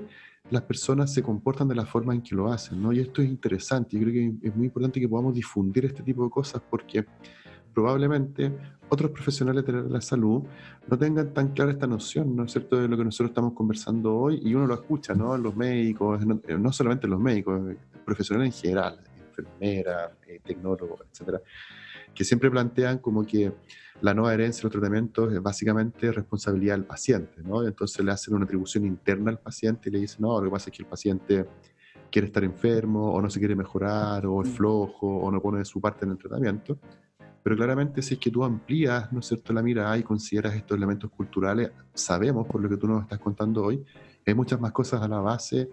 las 0.50 0.62
personas 0.62 1.14
se 1.14 1.22
comportan 1.22 1.68
de 1.68 1.76
la 1.76 1.86
forma 1.86 2.14
en 2.14 2.22
que 2.22 2.36
lo 2.36 2.52
hacen, 2.52 2.82
¿no? 2.82 2.94
Y 2.94 3.00
esto 3.00 3.22
es 3.22 3.28
interesante, 3.28 3.98
yo 3.98 4.04
creo 4.04 4.14
que 4.14 4.48
es 4.48 4.56
muy 4.56 4.68
importante 4.68 5.00
que 5.00 5.10
podamos 5.10 5.34
difundir 5.34 5.86
este 5.86 6.04
tipo 6.04 6.24
de 6.24 6.30
cosas 6.30 6.62
porque 6.70 7.06
probablemente 7.74 8.52
otros 8.90 9.12
profesionales 9.12 9.66
de 9.66 9.74
la 9.74 10.02
salud 10.02 10.44
no 10.90 10.98
tengan 10.98 11.34
tan 11.34 11.50
clara 11.50 11.72
esta 11.72 11.86
noción, 11.86 12.36
¿no 12.36 12.46
es 12.46 12.52
cierto?, 12.54 12.78
de 12.78 12.88
lo 12.88 12.98
que 12.98 13.04
nosotros 13.04 13.30
estamos 13.30 13.54
conversando 13.54 14.16
hoy 14.16 14.42
y 14.44 14.54
uno 14.54 14.66
lo 14.66 14.74
escucha, 14.74 15.14
¿no? 15.14 15.38
Los 15.38 15.56
médicos, 15.56 16.26
no, 16.26 16.40
no 16.58 16.72
solamente 16.72 17.08
los 17.08 17.20
médicos, 17.20 17.76
profesionales 18.06 18.56
en 18.56 18.62
general, 18.62 19.00
enfermeras, 19.38 20.12
eh, 20.28 20.39
tecnólogos, 20.43 21.02
etcétera, 21.12 21.41
que 22.13 22.23
siempre 22.23 22.50
plantean 22.50 23.00
como 23.00 23.26
que 23.26 23.52
la 24.02 24.13
no 24.13 24.28
adherencia 24.28 24.62
a 24.62 24.63
los 24.65 24.71
tratamientos 24.71 25.34
es 25.34 25.41
básicamente 25.41 26.12
responsabilidad 26.12 26.76
del 26.76 26.86
paciente, 26.86 27.41
¿no? 27.43 27.65
Entonces 27.65 28.04
le 28.04 28.12
hacen 28.12 28.36
una 28.36 28.45
atribución 28.45 28.86
interna 28.86 29.32
al 29.32 29.39
paciente 29.39 29.89
y 29.89 29.91
le 29.93 30.00
dicen, 30.00 30.21
no, 30.21 30.39
lo 30.39 30.45
que 30.45 30.52
pasa 30.52 30.69
es 30.69 30.78
que 30.78 30.84
el 30.84 30.89
paciente 30.89 31.45
quiere 32.12 32.28
estar 32.28 32.43
enfermo 32.43 33.12
o 33.12 33.21
no 33.21 33.30
se 33.30 33.39
quiere 33.39 33.56
mejorar 33.56 34.26
o 34.26 34.41
es 34.41 34.50
flojo 34.50 35.08
o 35.08 35.32
no 35.32 35.41
pone 35.41 35.65
su 35.65 35.82
parte 35.82 36.06
en 36.06 36.12
el 36.12 36.17
tratamiento. 36.17 36.78
Pero 37.43 37.56
claramente 37.56 38.02
si 38.02 38.15
es 38.15 38.19
que 38.19 38.30
tú 38.30 38.43
amplías, 38.43 39.12
¿no 39.12 39.19
es 39.19 39.26
cierto?, 39.28 39.54
la 39.54 39.62
mirada 39.62 39.97
y 39.97 40.04
consideras 40.04 40.54
estos 40.54 40.78
elementos 40.78 41.10
culturales, 41.12 41.71
sabemos 41.93 42.45
por 42.45 42.62
lo 42.62 42.69
que 42.69 42.78
tú 42.78 42.88
nos 42.88 43.04
estás 43.04 43.19
contando 43.19 43.63
hoy, 43.63 43.84
hay 44.26 44.34
muchas 44.34 44.60
más 44.60 44.73
cosas 44.73 45.02
a 45.02 45.08
la 45.08 45.19
base 45.19 45.69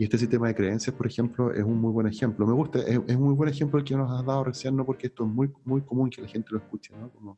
y 0.00 0.04
este 0.04 0.16
sistema 0.16 0.48
de 0.48 0.54
creencias, 0.54 0.96
por 0.96 1.06
ejemplo, 1.06 1.52
es 1.52 1.62
un 1.62 1.78
muy 1.78 1.92
buen 1.92 2.06
ejemplo. 2.06 2.46
Me 2.46 2.54
gusta, 2.54 2.78
es, 2.78 2.96
un 2.96 3.22
muy 3.22 3.34
buen 3.34 3.50
ejemplo 3.50 3.78
el 3.78 3.84
que 3.84 3.94
nos 3.94 4.10
has 4.10 4.24
dado 4.24 4.44
recién, 4.44 4.74
¿no? 4.74 4.86
porque 4.86 5.08
esto 5.08 5.24
es 5.24 5.30
muy, 5.30 5.52
muy 5.66 5.82
común 5.82 6.08
que 6.08 6.22
la 6.22 6.28
gente 6.28 6.48
lo 6.52 6.56
escuche. 6.56 6.94
¿no? 6.98 7.10
Como, 7.10 7.36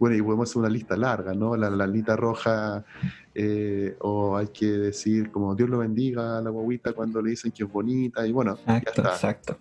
bueno, 0.00 0.16
y 0.16 0.20
podemos 0.20 0.50
hacer 0.50 0.58
una 0.58 0.68
lista 0.68 0.96
larga, 0.96 1.32
¿no? 1.32 1.56
La, 1.56 1.70
la 1.70 1.86
lista 1.86 2.16
roja, 2.16 2.84
eh, 3.32 3.94
o 4.00 4.36
hay 4.36 4.48
que 4.48 4.66
decir 4.66 5.30
como 5.30 5.54
Dios 5.54 5.70
lo 5.70 5.78
bendiga 5.78 6.38
a 6.38 6.40
la 6.42 6.50
guaguita 6.50 6.92
cuando 6.92 7.22
le 7.22 7.30
dicen 7.30 7.52
que 7.52 7.62
es 7.62 7.70
bonita, 7.70 8.26
y 8.26 8.32
bueno, 8.32 8.54
exacto, 8.54 8.82
ya 8.84 8.90
está. 8.90 9.14
Exacto. 9.14 9.58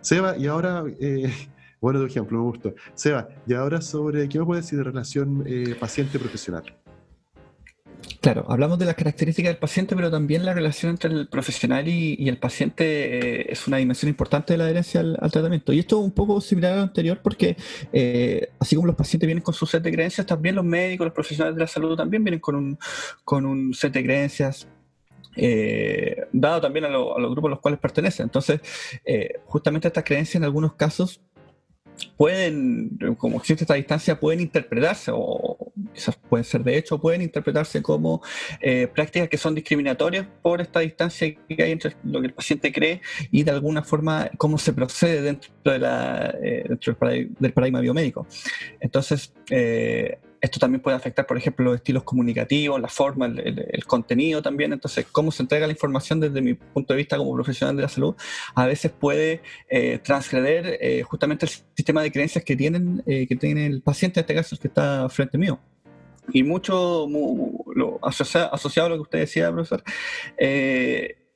Seba, 0.00 0.38
y 0.38 0.46
ahora... 0.46 0.84
Eh, 0.98 1.30
bueno, 1.82 2.00
tu 2.00 2.06
ejemplo, 2.06 2.38
me 2.38 2.44
gustó. 2.44 2.74
Seba, 2.94 3.28
y 3.46 3.52
ahora 3.52 3.82
sobre, 3.82 4.26
¿qué 4.26 4.38
me 4.38 4.46
puedes 4.46 4.64
decir 4.64 4.78
de 4.78 4.84
relación 4.84 5.44
eh, 5.46 5.76
paciente-profesional? 5.78 6.64
Claro, 8.20 8.44
hablamos 8.48 8.78
de 8.78 8.84
las 8.84 8.94
características 8.94 9.50
del 9.50 9.58
paciente, 9.58 9.94
pero 9.94 10.10
también 10.10 10.44
la 10.44 10.52
relación 10.52 10.90
entre 10.90 11.10
el 11.10 11.28
profesional 11.28 11.86
y, 11.88 12.28
el 12.28 12.36
paciente 12.36 13.40
eh, 13.40 13.46
es 13.48 13.66
una 13.68 13.76
dimensión 13.76 14.08
importante 14.08 14.52
de 14.52 14.58
la 14.58 14.64
adherencia 14.64 15.00
al, 15.00 15.16
tratamiento. 15.30 15.72
Y 15.72 15.78
esto 15.78 15.98
es 15.98 16.04
un 16.04 16.10
poco 16.10 16.40
similar 16.40 16.72
a 16.72 16.76
lo 16.76 16.82
anterior 16.82 17.20
porque 17.22 17.56
eh, 17.92 18.50
así 18.58 18.76
como 18.76 18.86
los 18.86 18.96
pacientes 18.96 19.26
vienen 19.26 19.42
con 19.42 19.54
su 19.54 19.66
set 19.66 19.82
de 19.82 19.92
creencias, 19.92 20.26
también 20.26 20.56
los 20.56 20.64
médicos, 20.64 21.06
los 21.06 21.14
profesionales 21.14 21.56
de 21.56 21.60
la 21.60 21.66
salud 21.68 21.96
también 21.96 22.24
vienen 22.24 22.40
con 22.40 22.56
un, 22.56 22.78
con 23.24 23.46
un 23.46 23.72
set 23.74 23.92
de 23.92 24.02
creencias 24.02 24.66
eh, 25.36 26.26
dado 26.32 26.60
también 26.60 26.86
a, 26.86 26.88
los 26.88 27.30
grupos 27.30 27.48
a 27.48 27.50
los 27.50 27.60
cuales 27.60 27.78
pertenecen. 27.78 28.24
Entonces, 28.24 28.60
justamente 29.46 29.88
estas 29.88 30.04
creencias 30.04 30.36
en 30.36 30.44
algunos 30.44 30.74
casos 30.74 31.20
pueden, 32.06 32.98
como 33.16 33.38
existe 33.38 33.64
esta 33.64 33.74
distancia, 33.74 34.18
pueden 34.18 34.40
interpretarse, 34.40 35.10
o 35.14 35.72
quizás 35.94 36.16
pueden 36.28 36.44
ser 36.44 36.62
de 36.64 36.76
hecho, 36.76 37.00
pueden 37.00 37.22
interpretarse 37.22 37.82
como 37.82 38.22
eh, 38.60 38.88
prácticas 38.92 39.28
que 39.28 39.38
son 39.38 39.54
discriminatorias 39.54 40.26
por 40.42 40.60
esta 40.60 40.80
distancia 40.80 41.34
que 41.48 41.62
hay 41.62 41.72
entre 41.72 41.94
lo 42.04 42.20
que 42.20 42.28
el 42.28 42.34
paciente 42.34 42.72
cree 42.72 43.00
y 43.30 43.42
de 43.42 43.50
alguna 43.50 43.82
forma 43.82 44.30
cómo 44.38 44.58
se 44.58 44.72
procede 44.72 45.22
dentro, 45.22 45.50
de 45.64 45.78
la, 45.78 46.34
eh, 46.42 46.64
dentro 46.68 46.96
del, 47.38 47.52
paradigma, 47.52 47.80
biomédico. 47.80 48.26
Entonces, 48.80 49.32
eh, 49.50 50.18
esto 50.40 50.58
también 50.58 50.80
puede 50.80 50.96
afectar, 50.96 51.26
por 51.26 51.36
ejemplo, 51.36 51.64
los 51.66 51.76
estilos 51.76 52.02
comunicativos, 52.04 52.80
la 52.80 52.88
forma, 52.88 53.26
el, 53.26 53.84
contenido 53.86 54.42
también. 54.42 54.72
Entonces, 54.72 55.06
cómo 55.10 55.30
se 55.30 55.42
entrega 55.42 55.66
la 55.66 55.72
información 55.72 56.20
desde 56.20 56.40
mi 56.40 56.54
punto 56.54 56.94
de 56.94 56.98
vista 56.98 57.16
como 57.16 57.34
profesional 57.34 57.76
de 57.76 57.82
la 57.82 57.88
salud, 57.88 58.14
a 58.54 58.66
veces 58.66 58.92
puede 58.92 59.42
eh, 59.68 60.00
eh, 60.00 61.02
justamente 61.02 61.46
el 61.46 61.52
sistema 61.74 62.02
de 62.02 62.12
creencias 62.12 62.44
que, 62.44 62.56
tienen, 62.56 63.02
eh, 63.06 63.26
que 63.26 63.36
tiene 63.36 63.66
el 63.66 63.82
paciente, 63.82 64.20
en 64.20 64.24
este 64.24 64.34
caso, 64.34 64.54
el 64.54 64.60
que 64.60 64.68
está 64.68 65.08
frente 65.08 65.38
mío. 65.38 65.58
Y 66.32 66.42
mucho 66.42 67.06
lo, 67.74 67.98
asociado, 68.02 68.50
a 68.52 68.88
lo 68.90 68.96
que 68.96 69.02
usted 69.02 69.18
decía, 69.20 69.50
profesor, 69.50 69.82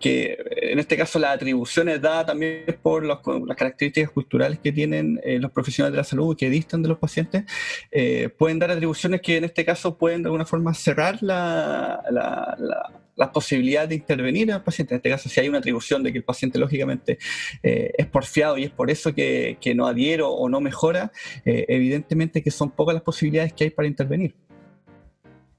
que 0.03 0.37
en 0.57 0.79
este 0.81 0.97
caso 0.97 1.19
las 1.19 1.37
atribuciones 1.37 2.03
dadas 2.03 2.27
también 2.27 2.65
por 2.83 3.05
las 3.07 3.21
características 3.57 4.11
culturales 4.11 4.59
que 4.59 4.73
tienen 4.73 5.21
eh, 5.23 5.39
los 5.39 5.53
profesionales 5.53 5.93
de 5.93 5.99
la 5.99 6.05
salud 6.05 6.37
que 6.37 6.51
distan 6.51 6.83
de 6.83 6.89
los 6.89 6.99
pacientes, 6.99 7.45
eh, 7.91 8.29
pueden 8.37 8.59
dar 8.59 8.73
atribuciones 8.73 9.23
que 9.23 9.37
en 9.37 9.45
este 9.45 9.65
caso 9.65 9.97
pueden 9.97 10.23
de 10.23 10.27
alguna 10.27 10.45
forma 10.45 10.75
cerrar 10.75 11.23
la, 11.23 12.03
la, 12.11 13.33
posibilidad 13.33 13.87
de 13.87 13.95
intervenir 13.95 14.53
al 14.53 14.65
paciente. 14.65 14.95
En 14.95 14.97
este 14.97 15.09
caso, 15.09 15.29
si 15.29 15.39
hay 15.39 15.49
una 15.49 15.59
atribución 15.59 16.03
de 16.03 16.11
que 16.11 16.19
el 16.19 16.25
paciente 16.25 16.59
lógicamente 16.59 17.19
eh, 17.63 17.93
es 17.97 18.07
porfiado 18.07 18.59
y 18.59 18.65
es 18.65 18.71
por 18.71 18.91
eso 18.91 19.15
que, 19.15 19.57
no 19.77 19.87
adhiero 19.87 20.29
o 20.29 20.49
no 20.49 20.61
mejora, 20.61 21.13
evidentemente 21.45 22.43
que 22.43 22.51
son 22.51 22.73
pocas 22.73 22.95
las 22.95 23.05
posibilidades 23.05 23.53
que 23.53 23.65
hay 23.65 23.71
para 23.71 23.87
intervenir. 23.87 24.35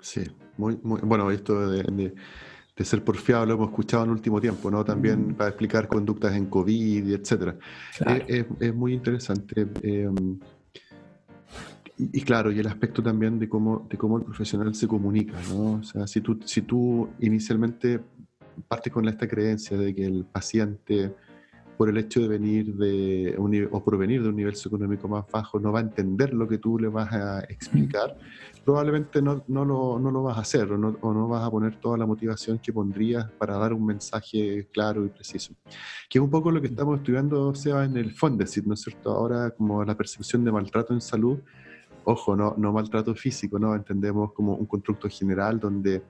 Sí, 0.02 0.26
muy, 0.58 0.78
muy 0.84 1.00
bueno, 1.02 1.32
esto 1.32 1.70
de 1.70 2.14
ser 2.82 3.04
porfiado 3.04 3.46
lo 3.46 3.54
hemos 3.54 3.70
escuchado 3.70 4.04
en 4.04 4.10
el 4.10 4.16
último 4.16 4.42
tiempo, 4.42 4.72
¿no? 4.72 4.84
También 4.84 5.30
mm. 5.30 5.34
para 5.36 5.50
explicar 5.50 5.88
conductas 5.88 6.36
en 6.36 6.48
COVID, 6.48 7.06
y 7.08 7.14
etcétera. 7.14 7.56
Es, 8.28 8.74
muy 8.74 8.94
interesante. 8.94 9.68
Em, 9.82 10.40
y 11.98 12.22
claro, 12.22 12.52
y 12.52 12.60
el 12.60 12.68
aspecto 12.68 13.04
también 13.04 13.38
de 13.38 13.48
cómo, 13.48 13.88
de 13.90 13.98
cómo 13.98 14.18
el 14.18 14.24
profesional 14.24 14.74
se 14.74 14.88
comunica, 14.88 15.38
¿no? 15.50 15.74
O 15.74 15.84
sea, 15.84 16.08
si 16.08 16.22
tú, 16.22 16.40
si 16.46 16.64
tú 16.64 17.10
inicialmente 17.20 18.02
partes 18.68 18.92
con 18.92 19.08
esta 19.08 19.28
creencia 19.28 19.78
de 19.78 19.94
que 19.94 20.06
el 20.06 20.26
paciente, 20.26 21.14
por 21.78 21.90
el 21.90 21.98
hecho 21.98 22.22
de 22.22 22.28
venir 22.28 22.74
de 22.76 23.36
un, 23.38 23.68
o 23.72 23.84
provenir 23.84 24.22
de 24.22 24.30
un 24.30 24.36
nivel 24.36 24.56
socioeconómico 24.56 25.08
más 25.08 25.26
bajo, 25.32 25.60
no 25.60 25.72
va 25.72 25.80
a 25.80 25.84
entender 25.84 26.34
lo 26.34 26.48
que 26.48 26.58
tú 26.58 26.78
le 26.78 26.88
vas 26.88 27.12
a 27.12 27.42
explicar, 27.42 28.16
probablemente 28.64 29.22
no, 29.22 29.44
no, 29.48 29.66
lo, 29.66 30.00
no, 30.00 30.12
lo, 30.12 30.24
vas 30.24 30.38
a 30.38 30.42
hacer 30.42 30.72
o 30.72 30.78
no, 30.78 30.98
o 31.02 31.14
no, 31.14 31.28
vas 31.28 31.44
a 31.44 31.52
poner 31.52 31.80
toda 31.80 31.98
la 31.98 32.06
motivación 32.06 32.60
que 32.60 32.72
pondrías 32.72 33.30
para 33.32 33.58
dar 33.58 33.74
un 33.74 33.86
mensaje 33.86 34.68
claro 34.72 35.06
y 35.06 35.10
preciso. 35.10 35.54
Que 36.10 36.20
es 36.20 36.24
un 36.24 36.30
poco 36.30 36.52
lo 36.52 36.62
que 36.62 36.68
estamos 36.68 36.98
estudiando, 36.98 37.54
Seba, 37.56 37.86
en 37.86 37.98
el 37.98 38.12
Fondesit, 38.12 38.66
¿no 38.66 38.76
es 38.76 38.82
cierto? 38.82 39.12
Ahora 39.12 39.52
como 39.52 39.84
la 39.84 39.96
percepción 39.96 40.44
de 40.44 40.52
maltrato 40.52 40.94
en 40.94 41.02
salud, 41.02 41.40
ojo, 42.06 42.36
no, 42.36 42.56
no 42.58 42.72
maltrato 42.72 43.16
físico, 43.16 43.60
¿no? 43.60 43.76
Entendemos 43.76 44.34
como 44.34 44.56
un 44.56 44.66
constructo 44.66 45.10
general 45.10 45.60
donde, 45.60 46.04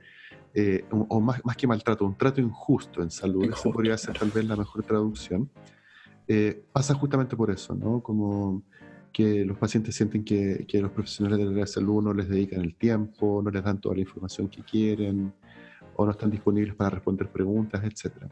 eh, 0.53 0.85
o 0.89 1.19
más, 1.19 1.43
más, 1.43 1.57
que 1.57 1.65
maltrato, 1.65 2.05
un 2.05 2.15
trato 2.15 2.39
injusto 2.39 3.01
en 3.01 3.09
salud, 3.09 3.45
eso 3.45 3.71
podría 3.71 3.97
ser 3.97 4.17
tal 4.17 4.29
vez 4.29 4.45
la 4.45 4.55
mejor 4.55 4.83
traducción. 4.83 5.49
Eh, 6.27 6.63
pasa 6.71 6.93
justamente 6.93 7.35
por 7.35 7.49
eso, 7.51 7.73
¿no? 7.75 8.01
Como 8.01 8.63
que 9.11 9.45
los 9.45 9.57
pacientes 9.57 9.95
sienten 9.95 10.23
que, 10.23 10.65
que, 10.67 10.81
los 10.81 10.91
profesionales 10.91 11.39
de 11.39 11.53
la 11.53 11.67
salud 11.67 12.03
no 12.03 12.13
les 12.13 12.29
dedican 12.29 12.61
el 12.61 12.75
tiempo, 12.75 13.41
no 13.43 13.51
les 13.51 13.63
dan 13.63 13.79
toda 13.79 13.95
la 13.95 14.01
información 14.01 14.47
que 14.47 14.63
quieren 14.63 15.33
o 15.95 16.05
no 16.05 16.11
están 16.11 16.31
disponibles 16.31 16.75
para 16.75 16.91
responder 16.91 17.29
preguntas, 17.29 17.83
etc. 17.83 18.25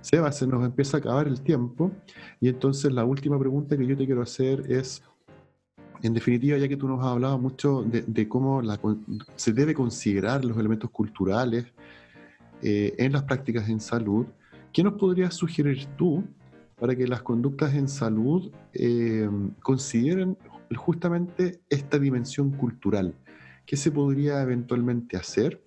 Seba, 0.00 0.32
se 0.32 0.46
nos 0.46 0.64
empieza 0.64 0.96
a 0.96 1.00
acabar 1.00 1.28
el 1.28 1.42
tiempo 1.42 1.92
y 2.40 2.48
entonces 2.48 2.92
la 2.92 3.04
última 3.04 3.38
pregunta 3.38 3.76
que 3.76 3.86
yo 3.86 3.96
te 3.96 4.06
quiero 4.06 4.22
hacer 4.22 4.70
es, 4.70 5.02
en 6.02 6.14
definitiva, 6.14 6.58
ya 6.58 6.68
que 6.68 6.76
tú 6.76 6.88
nos 6.88 7.00
has 7.00 7.06
hablado 7.06 7.38
mucho 7.38 7.82
de, 7.82 8.28
cómo 8.28 8.62
se 9.36 9.52
debe 9.52 9.74
considerar 9.74 10.44
los 10.44 10.56
elementos 10.58 10.90
culturales 10.90 11.66
eh, 12.62 12.94
en 12.98 13.12
las 13.12 13.24
prácticas 13.24 13.68
en 13.68 13.80
salud, 13.80 14.26
¿qué 14.72 14.82
nos 14.82 14.94
podrías 14.94 15.34
sugerir 15.34 15.86
tú 15.96 16.24
para 16.80 16.96
que 16.96 17.06
las 17.06 17.22
conductas 17.22 17.74
en 17.74 17.88
salud 17.88 18.50
eh, 18.72 19.28
consideren 19.62 20.36
justamente 20.76 21.60
esta 21.68 21.98
dimensión 21.98 22.50
cultural. 22.52 23.14
¿Qué 23.66 23.76
se 23.76 23.90
podría 23.90 24.40
eventualmente 24.42 25.16
hacer 25.16 25.60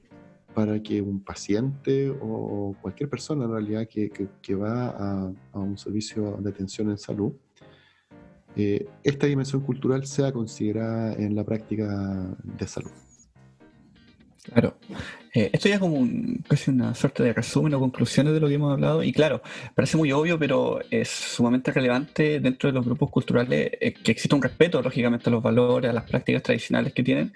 para 0.56 0.82
que 0.82 1.02
un 1.02 1.19
paciente 1.19 2.10
o 2.10 2.76
cualquier 2.82 3.10
persona 3.10 3.46
en 3.46 3.52
realidad 3.52 3.88
que, 3.88 4.10
que, 4.41 4.56
va 4.56 5.32
a, 5.54 5.60
un 5.60 5.78
servicio 5.78 6.38
de 6.39 6.50
atención 6.50 6.89
en 6.89 6.98
salud, 6.98 7.34
eh, 8.55 8.87
esta 9.03 9.27
dimensión 9.27 9.61
cultural 9.61 10.05
sea 10.05 10.31
considerada 10.31 11.13
en 11.13 11.35
la 11.35 11.43
práctica 11.43 12.35
de 12.43 12.67
salud? 12.67 12.91
Claro. 14.43 14.75
Eh, 15.33 15.49
esto 15.53 15.69
ya 15.69 15.79
como 15.79 16.05
casi 16.47 16.69
una 16.69 16.93
suerte 16.93 17.23
de 17.23 17.33
resumen 17.33 17.73
o 17.73 17.79
conclusiones 17.79 18.33
de 18.33 18.39
lo 18.39 18.47
que 18.47 18.55
hemos 18.55 18.73
hablado. 18.73 19.01
Y 19.01 19.13
claro, 19.13 19.41
parece 19.73 19.97
muy 19.97 20.11
obvio, 20.11 20.37
pero 20.37 20.81
es 20.91 21.07
sumamente 21.09 21.71
relevante 21.71 22.39
dentro 22.39 22.69
de 22.69 22.73
los 22.73 22.85
grupos 22.85 23.09
culturales 23.09 23.71
eh, 23.79 23.93
que 23.93 24.11
exista 24.11 24.35
un 24.35 24.41
respeto, 24.41 24.81
lógicamente, 24.81 25.29
a 25.29 25.31
los 25.31 25.41
valores, 25.41 25.89
a 25.89 25.93
las 25.93 26.03
prácticas 26.03 26.43
tradicionales 26.43 26.93
que 26.93 27.03
tienen, 27.03 27.33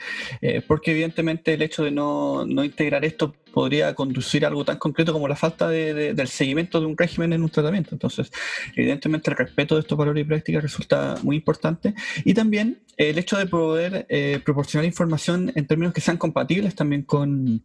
porque 0.67 0.91
evidentemente 0.91 1.53
el 1.53 1.61
hecho 1.61 1.85
de 1.85 1.91
no, 1.91 2.45
no, 2.45 2.63
integrar 2.63 3.03
esto 3.05 3.33
podría 3.57 3.95
conducir 3.95 4.45
a 4.45 4.49
algo 4.49 4.63
tan 4.63 4.77
concreto 4.77 5.11
como 5.11 5.27
la 5.27 5.35
falta 5.35 5.67
de, 5.67 6.13
del 6.13 6.27
seguimiento 6.27 6.79
de 6.79 6.85
un 6.85 6.95
régimen 6.95 7.33
en 7.33 7.41
un 7.41 7.49
tratamiento. 7.49 7.89
Entonces, 7.95 8.31
evidentemente, 8.75 9.31
el 9.31 9.35
respeto 9.35 9.73
de 9.73 9.81
estos 9.81 9.97
valores 9.97 10.23
y 10.23 10.27
prácticas 10.27 10.61
resulta 10.61 11.15
muy 11.23 11.37
importante. 11.37 11.95
Y 12.23 12.35
también 12.35 12.77
el 12.97 13.17
hecho 13.17 13.35
de 13.35 13.47
poder 13.47 14.05
proporcionar 14.45 14.85
información 14.85 15.51
en 15.55 15.65
términos 15.65 15.91
que 15.91 16.01
sean 16.01 16.17
compatibles 16.17 16.75
también 16.75 17.01
con 17.01 17.63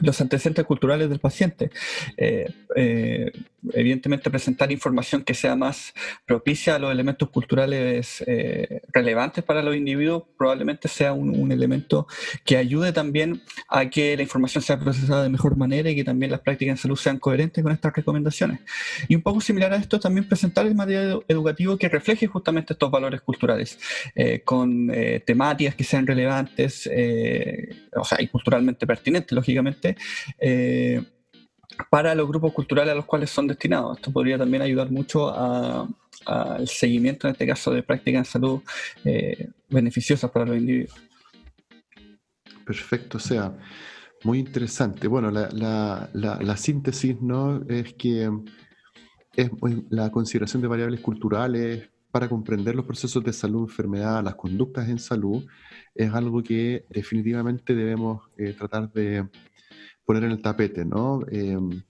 los 0.00 0.20
antecedentes 0.20 0.64
culturales 0.64 1.08
del 1.08 1.20
paciente. 1.20 1.70
Eh, 2.16 2.50
eh, 2.74 3.30
evidentemente, 3.72 4.28
presentar 4.30 4.70
información 4.72 5.22
que 5.22 5.34
sea 5.34 5.54
más 5.56 5.94
propicia 6.26 6.74
a 6.74 6.78
los 6.78 6.90
elementos 6.90 7.30
culturales 7.30 8.22
eh, 8.26 8.82
relevantes 8.92 9.44
para 9.44 9.62
los 9.62 9.76
individuos 9.76 10.24
probablemente 10.36 10.88
sea 10.88 11.12
un, 11.12 11.44
elemento 11.52 12.06
que 12.44 12.56
ayude 12.56 12.92
también 12.92 13.42
a 13.68 13.88
que 13.88 14.16
la 14.16 14.22
información 14.22 14.62
sea 14.62 14.78
procesada 14.78 15.22
de 15.22 15.28
mejor 15.28 15.56
manera 15.56 15.90
y 15.90 15.94
que 15.94 16.04
también 16.04 16.30
las 16.30 16.40
prácticas 16.40 16.72
en 16.72 16.76
salud 16.78 16.96
sean 16.96 17.18
coherentes 17.18 17.62
con 17.62 17.72
estas 17.72 17.94
recomendaciones. 17.94 18.60
Y 19.08 19.14
un 19.14 19.22
poco 19.22 19.40
similar 19.40 19.72
a 19.72 19.76
esto, 19.76 20.00
también 20.00 20.26
presentar 20.26 20.66
el 20.66 20.74
material 20.74 21.22
educativo 21.28 21.76
que 21.76 21.88
refleje 21.88 22.26
justamente 22.26 22.72
estos 22.72 22.90
valores 22.90 23.20
culturales, 23.20 23.78
con 24.44 24.90
temáticas 25.24 25.74
que 25.74 25.84
sean 25.84 26.06
relevantes, 26.06 26.88
o 27.94 28.04
sea, 28.04 28.20
y 28.20 28.28
culturalmente 28.28 28.86
pertinentes, 28.86 29.32
lógicamente 29.32 29.83
eh, 30.38 31.02
para 31.90 32.14
los 32.14 32.28
grupos 32.28 32.52
culturales 32.52 32.92
a 32.92 32.96
los 32.96 33.04
cuales 33.04 33.30
son 33.30 33.46
destinados. 33.46 33.96
Esto 33.98 34.12
podría 34.12 34.38
también 34.38 34.62
ayudar 34.62 34.90
mucho 34.90 35.32
al 36.26 36.68
seguimiento, 36.68 37.26
en 37.26 37.32
este 37.32 37.46
caso, 37.46 37.72
de 37.72 37.82
prácticas 37.82 38.26
en 38.26 38.32
salud 38.32 38.60
eh, 39.04 39.48
beneficiosas 39.68 40.30
para 40.30 40.46
los 40.46 40.56
individuos. 40.56 40.94
Perfecto, 42.64 43.18
o 43.18 43.20
sea, 43.20 43.52
muy 44.22 44.38
interesante. 44.38 45.06
Bueno, 45.06 45.30
la, 45.30 46.56
síntesis 46.56 47.20
¿no? 47.20 47.62
es 47.68 47.92
que 47.94 48.30
es 49.36 49.50
la 49.90 50.10
consideración 50.10 50.62
de 50.62 50.68
variables 50.68 51.00
culturales 51.00 51.90
para 52.10 52.28
comprender 52.28 52.76
los 52.76 52.86
procesos 52.86 53.24
de 53.24 53.32
salud, 53.32 53.68
enfermedad, 53.68 54.22
las 54.22 54.36
conductas 54.36 54.88
en 54.88 55.00
salud, 55.00 55.44
es 55.96 56.12
algo 56.14 56.44
que 56.44 56.84
definitivamente 56.88 57.74
debemos 57.74 58.22
eh, 58.38 58.52
tratar 58.52 58.92
de 58.92 59.28
poner 60.04 60.24
en 60.24 60.32
el 60.32 60.42
tapete, 60.42 60.84
¿no? 60.84 61.20
Em, 61.30 61.82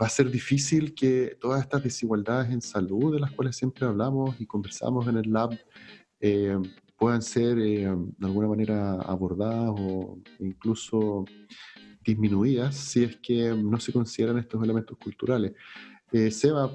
va 0.00 0.06
a 0.06 0.08
ser 0.08 0.30
difícil 0.30 0.94
que 0.94 1.36
todas 1.40 1.62
estas 1.62 1.82
desigualdades 1.82 2.52
en 2.52 2.60
salud 2.60 3.14
de 3.14 3.20
las 3.20 3.32
cuales 3.32 3.56
siempre 3.56 3.86
hablamos 3.86 4.40
y 4.40 4.46
conversamos 4.46 5.06
en 5.08 5.18
el 5.18 5.32
lab 5.32 5.58
em, 6.20 6.62
puedan 6.96 7.22
ser 7.22 7.58
em, 7.58 8.10
de 8.16 8.26
alguna 8.26 8.48
manera 8.48 8.94
abordadas 9.02 9.70
o 9.76 10.18
incluso 10.40 11.24
disminuidas 12.04 12.74
si 12.76 13.04
es 13.04 13.16
que 13.16 13.54
no 13.54 13.80
se 13.80 13.92
consideran 13.92 14.38
estos 14.38 14.62
elementos 14.62 14.96
culturales. 14.98 15.52
Eh, 16.12 16.30
Seba, 16.30 16.70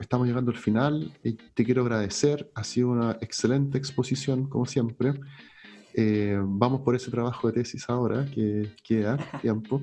estamos 0.00 0.26
llegando 0.26 0.50
al 0.50 0.56
final. 0.56 1.12
Te 1.54 1.64
quiero 1.64 1.82
agradecer. 1.82 2.50
Ha 2.54 2.64
sido 2.64 2.88
una 2.88 3.12
excelente 3.20 3.78
exposición, 3.78 4.48
como 4.48 4.66
siempre. 4.66 5.14
Eh, 5.94 6.38
vamos 6.40 6.80
por 6.80 6.94
ese 6.94 7.10
trabajo 7.10 7.48
de 7.48 7.54
tesis 7.54 7.88
ahora, 7.88 8.26
que 8.26 8.70
queda 8.82 9.18
tiempo. 9.40 9.82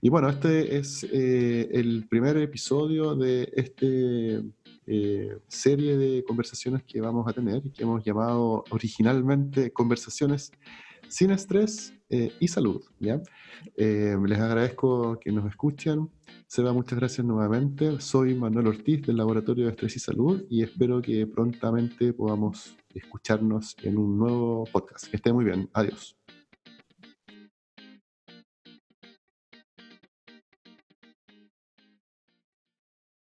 Y 0.00 0.08
bueno, 0.08 0.28
este 0.28 0.76
es 0.76 1.04
eh, 1.04 1.68
el 1.72 2.06
primer 2.08 2.36
episodio 2.36 3.14
de 3.14 3.50
esta 3.54 3.86
eh, 4.86 5.38
serie 5.48 5.96
de 5.96 6.24
conversaciones 6.24 6.84
que 6.84 7.00
vamos 7.00 7.26
a 7.28 7.32
tener 7.32 7.62
que 7.72 7.82
hemos 7.82 8.04
llamado 8.04 8.64
originalmente 8.70 9.72
Conversaciones 9.72 10.52
sin 11.08 11.30
estrés 11.30 11.95
y 12.08 12.48
salud. 12.48 12.82
¿ya? 13.00 13.20
les 13.76 14.38
agradezco 14.38 15.18
que 15.20 15.32
nos 15.32 15.46
escuchen. 15.46 16.10
Seba, 16.46 16.72
muchas 16.72 16.98
gracias 16.98 17.26
nuevamente. 17.26 18.00
Soy 18.00 18.34
Manuel 18.34 18.68
Ortiz 18.68 19.02
del 19.02 19.16
Laboratorio 19.16 19.64
de 19.64 19.72
Estrés 19.72 19.96
y 19.96 20.00
Salud 20.00 20.44
y 20.48 20.62
espero 20.62 21.02
que 21.02 21.26
prontamente 21.26 22.12
podamos 22.12 22.76
escucharnos 22.94 23.76
en 23.82 23.98
un 23.98 24.18
nuevo 24.18 24.64
podcast. 24.72 25.08
Que 25.08 25.16
esté 25.16 25.32
muy 25.32 25.44
bien. 25.44 25.68
Adiós. 25.72 26.15